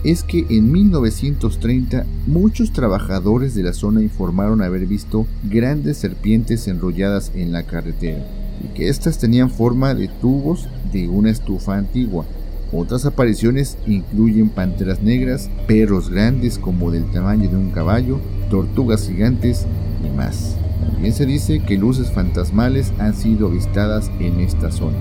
es 0.03 0.23
que 0.23 0.45
en 0.49 0.71
1930 0.71 2.05
muchos 2.27 2.71
trabajadores 2.71 3.55
de 3.55 3.63
la 3.63 3.73
zona 3.73 4.01
informaron 4.01 4.61
haber 4.61 4.85
visto 4.85 5.25
grandes 5.43 5.97
serpientes 5.97 6.67
enrolladas 6.67 7.31
en 7.35 7.51
la 7.51 7.63
carretera 7.63 8.25
y 8.63 8.67
que 8.69 8.89
éstas 8.89 9.17
tenían 9.17 9.49
forma 9.49 9.93
de 9.95 10.07
tubos 10.07 10.67
de 10.93 11.09
una 11.09 11.29
estufa 11.29 11.77
antigua. 11.77 12.25
Otras 12.71 13.05
apariciones 13.05 13.77
incluyen 13.87 14.49
panteras 14.49 15.01
negras, 15.01 15.49
perros 15.67 16.09
grandes 16.09 16.57
como 16.57 16.91
del 16.91 17.05
tamaño 17.11 17.49
de 17.49 17.55
un 17.55 17.71
caballo, 17.71 18.19
tortugas 18.49 19.07
gigantes 19.07 19.65
y 20.05 20.15
más. 20.15 20.57
También 20.91 21.13
se 21.13 21.25
dice 21.25 21.59
que 21.59 21.77
luces 21.77 22.11
fantasmales 22.11 22.91
han 22.99 23.15
sido 23.15 23.47
avistadas 23.47 24.11
en 24.19 24.41
esta 24.41 24.71
zona. 24.71 24.97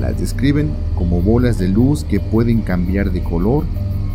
Las 0.00 0.20
describen 0.20 0.70
como 0.94 1.22
bolas 1.22 1.58
de 1.58 1.68
luz 1.68 2.04
que 2.04 2.20
pueden 2.20 2.60
cambiar 2.60 3.10
de 3.10 3.22
color 3.22 3.64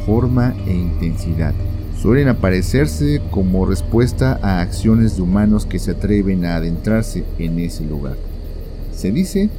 forma 0.06 0.54
e 0.66 0.74
intensidad. 0.74 1.54
Suelen 2.02 2.30
aparecerse 2.30 3.22
como 3.32 3.66
respuesta 3.66 4.40
a 4.42 4.62
acciones 4.62 5.18
de 5.18 5.24
humanos 5.24 5.66
que 5.66 5.78
se 5.78 5.92
atreven 5.92 6.46
a 6.46 6.56
adentrarse 6.56 7.24
en 7.38 7.60
ese 7.60 7.84
lugar. 7.86 8.16
Se 8.96 9.12
dice 9.12 9.50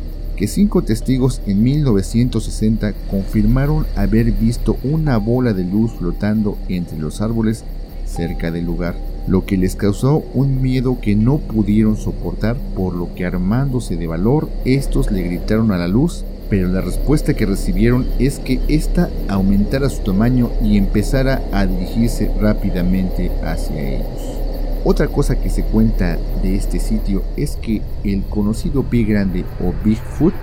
que 0.43 0.49
cinco 0.49 0.83
testigos 0.83 1.41
en 1.47 1.63
1960 1.63 2.95
confirmaron 3.09 3.87
haber 3.95 4.33
visto 4.33 4.77
una 4.83 5.17
bola 5.17 5.53
de 5.53 5.63
luz 5.63 5.93
flotando 5.93 6.59
entre 6.69 6.99
los 6.99 7.21
árboles 7.21 7.63
cerca 8.07 8.51
del 8.51 8.65
lugar, 8.65 8.97
lo 9.29 9.47
que 9.47 9.57
les 9.57 9.77
causó 9.77 10.25
un 10.35 10.61
miedo 10.61 10.99
que 11.01 11.15
no 11.15 11.39
pudieron 11.39 11.97
soportar, 11.97 12.57
por 12.75 12.97
lo 12.97 13.15
que 13.15 13.25
armándose 13.25 13.97
de 13.97 14.09
valor, 14.09 14.51
estos 14.65 15.13
le 15.13 15.23
gritaron 15.23 15.71
a 15.71 15.79
la 15.79 15.87
luz 15.87 16.25
pero 16.51 16.67
la 16.67 16.81
respuesta 16.81 17.35
que 17.35 17.47
recibieron 17.47 18.09
es 18.19 18.41
que 18.41 18.59
ésta 18.67 19.11
aumentara 19.29 19.89
su 19.89 20.03
tamaño 20.03 20.51
y 20.61 20.77
empezara 20.77 21.41
a 21.53 21.67
dirigirse 21.67 22.33
rápidamente 22.41 23.31
hacia 23.45 23.81
ellos. 23.81 24.42
Otra 24.85 25.07
cosa 25.07 25.41
que 25.41 25.49
se 25.49 25.63
cuenta 25.63 26.19
de 26.43 26.57
este 26.57 26.81
sitio 26.81 27.23
es 27.37 27.55
que 27.55 27.83
el 28.03 28.25
conocido 28.25 28.83
pie 28.83 29.05
grande 29.05 29.45
o 29.61 29.73
Bigfoot 29.85 30.35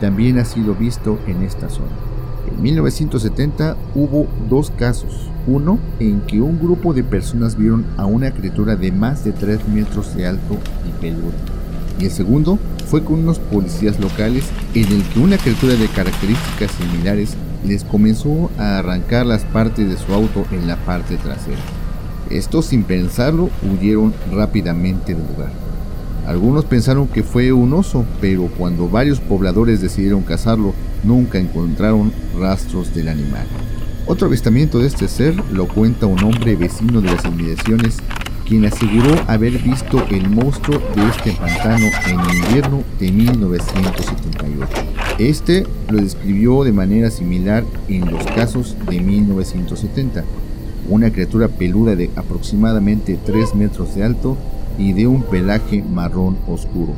también 0.00 0.38
ha 0.38 0.44
sido 0.44 0.76
visto 0.76 1.18
en 1.26 1.42
esta 1.42 1.68
zona. 1.68 1.90
En 2.48 2.62
1970 2.62 3.76
hubo 3.96 4.28
dos 4.48 4.70
casos. 4.70 5.28
Uno 5.48 5.80
en 5.98 6.20
que 6.20 6.40
un 6.40 6.60
grupo 6.60 6.94
de 6.94 7.02
personas 7.02 7.56
vieron 7.56 7.84
a 7.96 8.06
una 8.06 8.30
criatura 8.30 8.76
de 8.76 8.92
más 8.92 9.24
de 9.24 9.32
3 9.32 9.66
metros 9.68 10.14
de 10.14 10.26
alto 10.28 10.56
y 10.88 11.00
peluda. 11.00 11.34
Y 11.98 12.04
el 12.04 12.10
segundo 12.12 12.60
fue 12.86 13.02
con 13.02 13.18
unos 13.18 13.40
policías 13.40 13.98
locales 13.98 14.44
en 14.74 14.84
el 14.84 15.02
que 15.08 15.18
una 15.18 15.36
criatura 15.36 15.74
de 15.74 15.88
características 15.88 16.70
similares 16.70 17.34
les 17.66 17.82
comenzó 17.82 18.50
a 18.56 18.78
arrancar 18.78 19.26
las 19.26 19.44
partes 19.46 19.88
de 19.88 19.96
su 19.96 20.14
auto 20.14 20.46
en 20.52 20.68
la 20.68 20.76
parte 20.76 21.16
trasera. 21.16 21.79
Estos 22.30 22.66
sin 22.66 22.84
pensarlo 22.84 23.50
huyeron 23.68 24.14
rápidamente 24.32 25.14
del 25.14 25.26
lugar. 25.26 25.50
Algunos 26.26 26.64
pensaron 26.64 27.08
que 27.08 27.24
fue 27.24 27.50
un 27.50 27.72
oso, 27.72 28.04
pero 28.20 28.46
cuando 28.56 28.88
varios 28.88 29.18
pobladores 29.18 29.80
decidieron 29.80 30.22
cazarlo, 30.22 30.72
nunca 31.02 31.38
encontraron 31.38 32.12
rastros 32.38 32.94
del 32.94 33.08
animal. 33.08 33.46
Otro 34.06 34.28
avistamiento 34.28 34.78
de 34.78 34.86
este 34.86 35.08
ser 35.08 35.34
lo 35.52 35.66
cuenta 35.66 36.06
un 36.06 36.22
hombre 36.22 36.54
vecino 36.54 37.00
de 37.00 37.12
las 37.12 37.24
inmediaciones, 37.24 37.96
quien 38.46 38.64
aseguró 38.64 39.14
haber 39.26 39.58
visto 39.58 40.04
el 40.10 40.30
monstruo 40.30 40.80
de 40.94 41.08
este 41.08 41.32
pantano 41.32 41.86
en 42.06 42.36
invierno 42.36 42.84
de 43.00 43.10
1978. 43.10 44.68
Este 45.18 45.66
lo 45.88 46.00
describió 46.00 46.62
de 46.62 46.72
manera 46.72 47.10
similar 47.10 47.64
en 47.88 48.10
los 48.10 48.24
casos 48.26 48.76
de 48.88 49.00
1970. 49.00 50.24
Una 50.88 51.10
criatura 51.10 51.48
peluda 51.48 51.96
de 51.96 52.10
aproximadamente 52.16 53.18
3 53.24 53.54
metros 53.54 53.94
de 53.94 54.04
alto 54.04 54.36
y 54.78 54.92
de 54.92 55.06
un 55.06 55.22
pelaje 55.22 55.82
marrón 55.82 56.36
oscuro. 56.48 56.94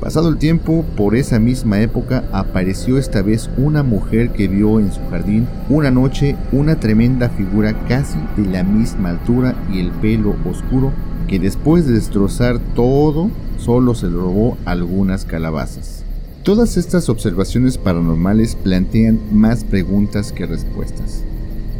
Pasado 0.00 0.30
el 0.30 0.38
tiempo, 0.38 0.82
por 0.96 1.14
esa 1.14 1.38
misma 1.38 1.80
época 1.80 2.24
apareció 2.32 2.96
esta 2.96 3.20
vez 3.20 3.50
una 3.58 3.82
mujer 3.82 4.30
que 4.30 4.48
vio 4.48 4.80
en 4.80 4.90
su 4.90 5.00
jardín 5.10 5.46
una 5.68 5.90
noche 5.90 6.36
una 6.52 6.80
tremenda 6.80 7.28
figura 7.28 7.74
casi 7.86 8.18
de 8.38 8.46
la 8.50 8.64
misma 8.64 9.10
altura 9.10 9.54
y 9.70 9.80
el 9.80 9.90
pelo 9.90 10.34
oscuro 10.48 10.92
que 11.28 11.38
después 11.38 11.86
de 11.86 11.92
destrozar 11.92 12.58
todo 12.74 13.30
solo 13.58 13.94
se 13.94 14.08
robó 14.08 14.56
algunas 14.64 15.26
calabazas. 15.26 16.02
Todas 16.42 16.78
estas 16.78 17.10
observaciones 17.10 17.76
paranormales 17.76 18.56
plantean 18.56 19.20
más 19.30 19.64
preguntas 19.64 20.32
que 20.32 20.46
respuestas. 20.46 21.22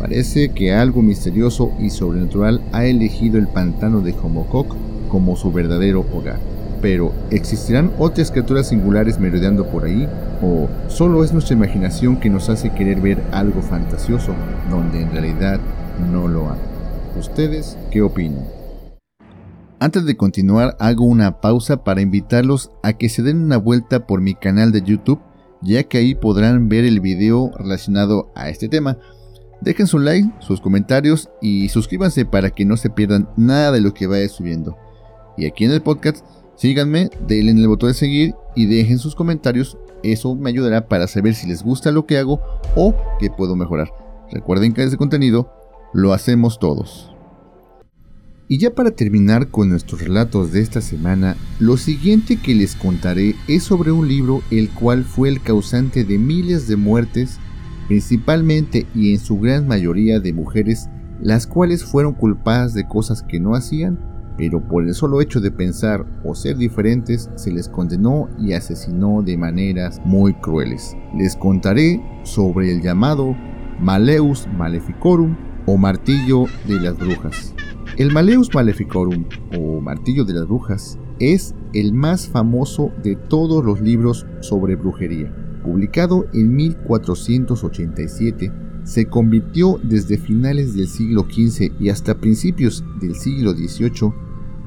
Parece 0.00 0.48
que 0.48 0.72
algo 0.72 1.02
misterioso 1.02 1.72
y 1.78 1.90
sobrenatural 1.90 2.62
ha 2.72 2.86
elegido 2.86 3.38
el 3.38 3.46
pantano 3.46 4.00
de 4.00 4.14
Homococ 4.14 4.74
como 5.10 5.36
su 5.36 5.52
verdadero 5.52 6.06
hogar. 6.14 6.38
Pero, 6.80 7.12
¿existirán 7.30 7.92
otras 7.98 8.30
criaturas 8.30 8.68
singulares 8.68 9.18
merodeando 9.18 9.66
por 9.66 9.84
ahí? 9.84 10.08
¿O 10.42 10.68
solo 10.88 11.22
es 11.22 11.34
nuestra 11.34 11.54
imaginación 11.54 12.18
que 12.18 12.30
nos 12.30 12.48
hace 12.48 12.70
querer 12.70 13.02
ver 13.02 13.22
algo 13.30 13.60
fantasioso 13.60 14.34
donde 14.70 15.02
en 15.02 15.12
realidad 15.12 15.60
no 16.10 16.26
lo 16.28 16.50
hay? 16.50 16.58
¿Ustedes 17.18 17.76
qué 17.90 18.00
opinan? 18.00 18.46
Antes 19.80 20.06
de 20.06 20.16
continuar, 20.16 20.76
hago 20.78 21.04
una 21.04 21.42
pausa 21.42 21.84
para 21.84 22.00
invitarlos 22.00 22.70
a 22.82 22.94
que 22.94 23.10
se 23.10 23.22
den 23.22 23.42
una 23.42 23.58
vuelta 23.58 24.06
por 24.06 24.22
mi 24.22 24.34
canal 24.34 24.72
de 24.72 24.80
YouTube, 24.80 25.20
ya 25.60 25.82
que 25.82 25.98
ahí 25.98 26.14
podrán 26.14 26.70
ver 26.70 26.84
el 26.84 27.00
video 27.00 27.50
relacionado 27.58 28.32
a 28.34 28.48
este 28.48 28.70
tema. 28.70 28.96
Dejen 29.60 29.86
su 29.86 29.98
like, 29.98 30.30
sus 30.40 30.60
comentarios 30.60 31.28
y 31.42 31.68
suscríbanse 31.68 32.24
para 32.24 32.50
que 32.50 32.64
no 32.64 32.76
se 32.76 32.88
pierdan 32.88 33.28
nada 33.36 33.72
de 33.72 33.80
lo 33.80 33.92
que 33.92 34.06
vaya 34.06 34.28
subiendo. 34.28 34.76
Y 35.36 35.46
aquí 35.46 35.64
en 35.64 35.72
el 35.72 35.82
podcast, 35.82 36.24
síganme, 36.56 37.10
denle 37.26 37.50
en 37.50 37.58
el 37.58 37.68
botón 37.68 37.90
de 37.90 37.94
seguir 37.94 38.34
y 38.56 38.66
dejen 38.66 38.98
sus 38.98 39.14
comentarios. 39.14 39.76
Eso 40.02 40.34
me 40.34 40.50
ayudará 40.50 40.88
para 40.88 41.06
saber 41.06 41.34
si 41.34 41.46
les 41.46 41.62
gusta 41.62 41.92
lo 41.92 42.06
que 42.06 42.16
hago 42.16 42.40
o 42.74 42.94
qué 43.18 43.30
puedo 43.30 43.54
mejorar. 43.54 43.92
Recuerden 44.30 44.72
que 44.72 44.82
ese 44.82 44.96
contenido 44.96 45.52
lo 45.92 46.12
hacemos 46.14 46.58
todos. 46.58 47.14
Y 48.48 48.58
ya 48.58 48.74
para 48.74 48.90
terminar 48.90 49.48
con 49.48 49.68
nuestros 49.68 50.00
relatos 50.00 50.50
de 50.50 50.60
esta 50.60 50.80
semana, 50.80 51.36
lo 51.60 51.76
siguiente 51.76 52.36
que 52.36 52.54
les 52.54 52.74
contaré 52.74 53.36
es 53.46 53.62
sobre 53.62 53.92
un 53.92 54.08
libro 54.08 54.42
el 54.50 54.70
cual 54.70 55.04
fue 55.04 55.28
el 55.28 55.40
causante 55.40 56.02
de 56.02 56.18
miles 56.18 56.66
de 56.66 56.74
muertes, 56.74 57.38
principalmente 57.90 58.86
y 58.94 59.14
en 59.14 59.18
su 59.18 59.40
gran 59.40 59.66
mayoría 59.66 60.20
de 60.20 60.32
mujeres, 60.32 60.88
las 61.20 61.48
cuales 61.48 61.82
fueron 61.82 62.14
culpadas 62.14 62.72
de 62.72 62.86
cosas 62.86 63.24
que 63.24 63.40
no 63.40 63.56
hacían, 63.56 63.98
pero 64.38 64.62
por 64.68 64.84
el 64.86 64.94
solo 64.94 65.20
hecho 65.20 65.40
de 65.40 65.50
pensar 65.50 66.06
o 66.24 66.36
ser 66.36 66.56
diferentes 66.56 67.28
se 67.34 67.50
les 67.50 67.68
condenó 67.68 68.28
y 68.38 68.52
asesinó 68.52 69.22
de 69.22 69.36
maneras 69.36 70.00
muy 70.04 70.34
crueles. 70.34 70.96
Les 71.16 71.34
contaré 71.34 72.00
sobre 72.22 72.70
el 72.70 72.80
llamado 72.80 73.34
Maleus 73.80 74.46
Maleficorum 74.56 75.36
o 75.66 75.76
martillo 75.76 76.44
de 76.68 76.80
las 76.80 76.96
brujas. 76.96 77.52
El 77.96 78.12
Maleus 78.12 78.54
Maleficorum, 78.54 79.24
o 79.58 79.80
Martillo 79.80 80.24
de 80.24 80.34
las 80.34 80.46
Brujas, 80.46 80.96
es 81.18 81.56
el 81.74 81.92
más 81.92 82.28
famoso 82.28 82.92
de 83.02 83.16
todos 83.16 83.64
los 83.64 83.80
libros 83.80 84.26
sobre 84.42 84.76
brujería. 84.76 85.39
Publicado 85.62 86.26
en 86.32 86.54
1487, 86.56 88.52
se 88.84 89.06
convirtió 89.06 89.78
desde 89.82 90.18
finales 90.18 90.74
del 90.74 90.88
siglo 90.88 91.26
XV 91.30 91.72
y 91.78 91.90
hasta 91.90 92.18
principios 92.18 92.84
del 93.00 93.14
siglo 93.14 93.52
XVIII 93.52 94.12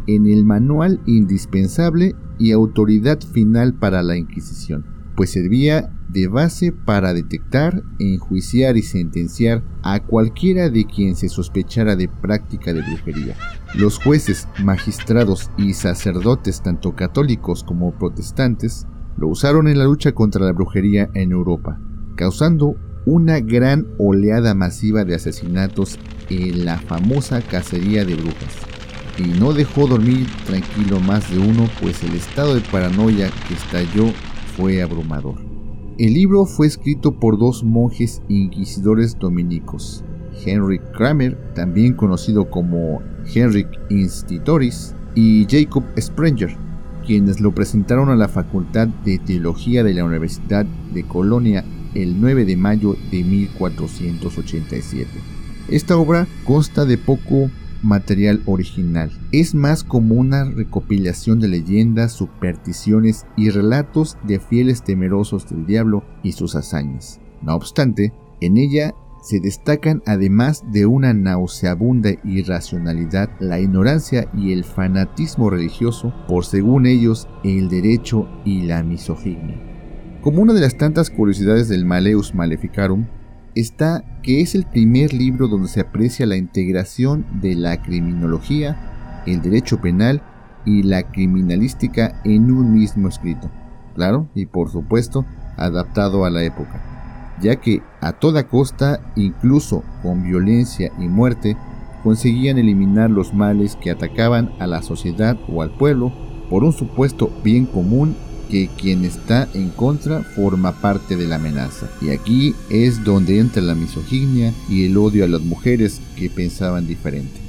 en 0.07 0.27
el 0.27 0.45
manual 0.45 0.99
indispensable 1.05 2.15
y 2.37 2.51
autoridad 2.51 3.19
final 3.21 3.73
para 3.73 4.03
la 4.03 4.17
Inquisición 4.17 4.93
pues 5.15 5.31
servía 5.31 5.91
de 6.09 6.27
base 6.27 6.71
para 6.71 7.13
detectar, 7.13 7.83
enjuiciar 7.99 8.77
y 8.77 8.81
sentenciar 8.81 9.63
a 9.81 9.99
cualquiera 9.99 10.69
de 10.69 10.85
quien 10.85 11.15
se 11.15 11.29
sospechara 11.29 11.95
de 11.95 12.07
práctica 12.07 12.73
de 12.73 12.81
brujería. 12.81 13.35
Los 13.75 13.99
jueces, 13.99 14.47
magistrados 14.63 15.49
y 15.57 15.73
sacerdotes, 15.73 16.61
tanto 16.61 16.95
católicos 16.95 17.63
como 17.63 17.91
protestantes, 17.93 18.87
lo 19.17 19.27
usaron 19.27 19.67
en 19.67 19.77
la 19.77 19.85
lucha 19.85 20.13
contra 20.13 20.45
la 20.45 20.51
brujería 20.51 21.09
en 21.13 21.31
Europa, 21.31 21.79
causando 22.15 22.75
una 23.05 23.39
gran 23.39 23.87
oleada 23.97 24.53
masiva 24.53 25.03
de 25.03 25.15
asesinatos 25.15 25.99
en 26.29 26.65
la 26.65 26.77
famosa 26.77 27.41
cacería 27.41 28.05
de 28.05 28.15
brujas. 28.15 28.55
Y 29.17 29.39
no 29.39 29.53
dejó 29.53 29.87
dormir 29.87 30.27
tranquilo 30.45 30.99
más 30.99 31.29
de 31.31 31.37
uno, 31.37 31.67
pues 31.81 32.03
el 32.03 32.15
estado 32.15 32.55
de 32.55 32.61
paranoia 32.61 33.29
que 33.47 33.53
estalló 33.53 34.11
fue 34.57 34.81
abrumador. 34.81 35.35
El 35.99 36.13
libro 36.15 36.45
fue 36.45 36.65
escrito 36.65 37.19
por 37.19 37.37
dos 37.37 37.63
monjes 37.63 38.21
inquisidores 38.27 39.17
dominicos, 39.19 40.03
Henrik 40.43 40.81
Kramer, 40.93 41.37
también 41.53 41.93
conocido 41.93 42.49
como 42.49 43.01
Henrik 43.33 43.67
Institoris, 43.89 44.95
y 45.15 45.45
Jacob 45.47 45.83
Sprenger, 45.99 46.57
quienes 47.03 47.39
lo 47.39 47.53
presentaron 47.53 48.09
a 48.09 48.15
la 48.15 48.27
Facultad 48.27 48.87
de 48.87 49.19
Teología 49.19 49.83
de 49.83 49.93
la 49.93 50.05
Universidad 50.05 50.65
de 50.65 51.03
Colonia 51.03 51.63
el 51.93 52.19
9 52.19 52.45
de 52.45 52.57
mayo 52.57 52.95
de 53.11 53.23
1487. 53.23 55.09
Esta 55.69 55.97
obra 55.97 56.27
consta 56.45 56.85
de 56.85 56.97
poco 56.97 57.49
material 57.83 58.41
original. 58.45 59.11
Es 59.31 59.53
más 59.53 59.83
como 59.83 60.15
una 60.15 60.45
recopilación 60.45 61.39
de 61.39 61.49
leyendas, 61.49 62.13
supersticiones 62.13 63.25
y 63.35 63.49
relatos 63.49 64.17
de 64.23 64.39
fieles 64.39 64.83
temerosos 64.83 65.49
del 65.49 65.65
diablo 65.65 66.03
y 66.23 66.31
sus 66.31 66.55
hazañas. 66.55 67.19
No 67.41 67.55
obstante, 67.55 68.13
en 68.41 68.57
ella 68.57 68.93
se 69.23 69.39
destacan 69.39 70.03
además 70.05 70.65
de 70.69 70.85
una 70.85 71.13
nauseabunda 71.13 72.11
irracionalidad, 72.25 73.29
la 73.39 73.57
ignorancia 73.57 74.27
y 74.35 74.51
el 74.51 74.65
fanatismo 74.65 75.49
religioso 75.49 76.13
por 76.27 76.43
según 76.43 76.85
ellos 76.85 77.29
el 77.45 77.69
derecho 77.69 78.27
y 78.43 78.63
la 78.63 78.83
misoginia. 78.83 79.55
Como 80.21 80.41
una 80.41 80.51
de 80.51 80.59
las 80.59 80.77
tantas 80.77 81.09
curiosidades 81.09 81.69
del 81.69 81.85
Maleus 81.85 82.35
Maleficarum, 82.35 83.05
está 83.55 84.03
que 84.23 84.41
es 84.41 84.55
el 84.55 84.65
primer 84.65 85.13
libro 85.13 85.47
donde 85.47 85.69
se 85.69 85.79
aprecia 85.79 86.25
la 86.25 86.35
integración 86.35 87.25
de 87.39 87.55
la 87.55 87.81
criminología, 87.81 89.23
el 89.25 89.41
derecho 89.41 89.79
penal 89.79 90.21
y 90.65 90.83
la 90.83 91.03
criminalística 91.03 92.21
en 92.25 92.51
un 92.51 92.73
mismo 92.73 93.07
escrito. 93.07 93.49
Claro, 93.95 94.27
y 94.35 94.47
por 94.47 94.69
supuesto, 94.69 95.25
adaptado 95.55 96.25
a 96.25 96.29
la 96.29 96.43
época, 96.43 96.92
ya 97.41 97.57
que 97.57 97.81
a 98.01 98.13
toda 98.13 98.47
costa, 98.47 98.99
incluso 99.15 99.83
con 100.01 100.23
violencia 100.23 100.91
y 100.99 101.07
muerte, 101.07 101.57
conseguían 102.03 102.57
eliminar 102.57 103.09
los 103.09 103.33
males 103.33 103.77
que 103.77 103.91
atacaban 103.91 104.51
a 104.59 104.67
la 104.67 104.81
sociedad 104.81 105.37
o 105.47 105.61
al 105.61 105.71
pueblo 105.71 106.11
por 106.49 106.63
un 106.63 106.73
supuesto 106.73 107.31
bien 107.43 107.65
común 107.65 108.15
que 108.49 108.69
quien 108.77 109.05
está 109.05 109.47
en 109.53 109.69
contra 109.69 110.21
forma 110.21 110.73
parte 110.73 111.15
de 111.15 111.25
la 111.25 111.35
amenaza. 111.35 111.87
Y 112.01 112.09
aquí 112.09 112.53
es 112.69 113.03
donde 113.03 113.39
entra 113.39 113.61
la 113.61 113.73
misoginia 113.73 114.53
y 114.69 114.85
el 114.85 114.97
odio 114.97 115.23
a 115.23 115.27
las 115.27 115.41
mujeres 115.41 116.01
que 116.15 116.29
pensaban 116.29 116.85
diferente. 116.85 117.39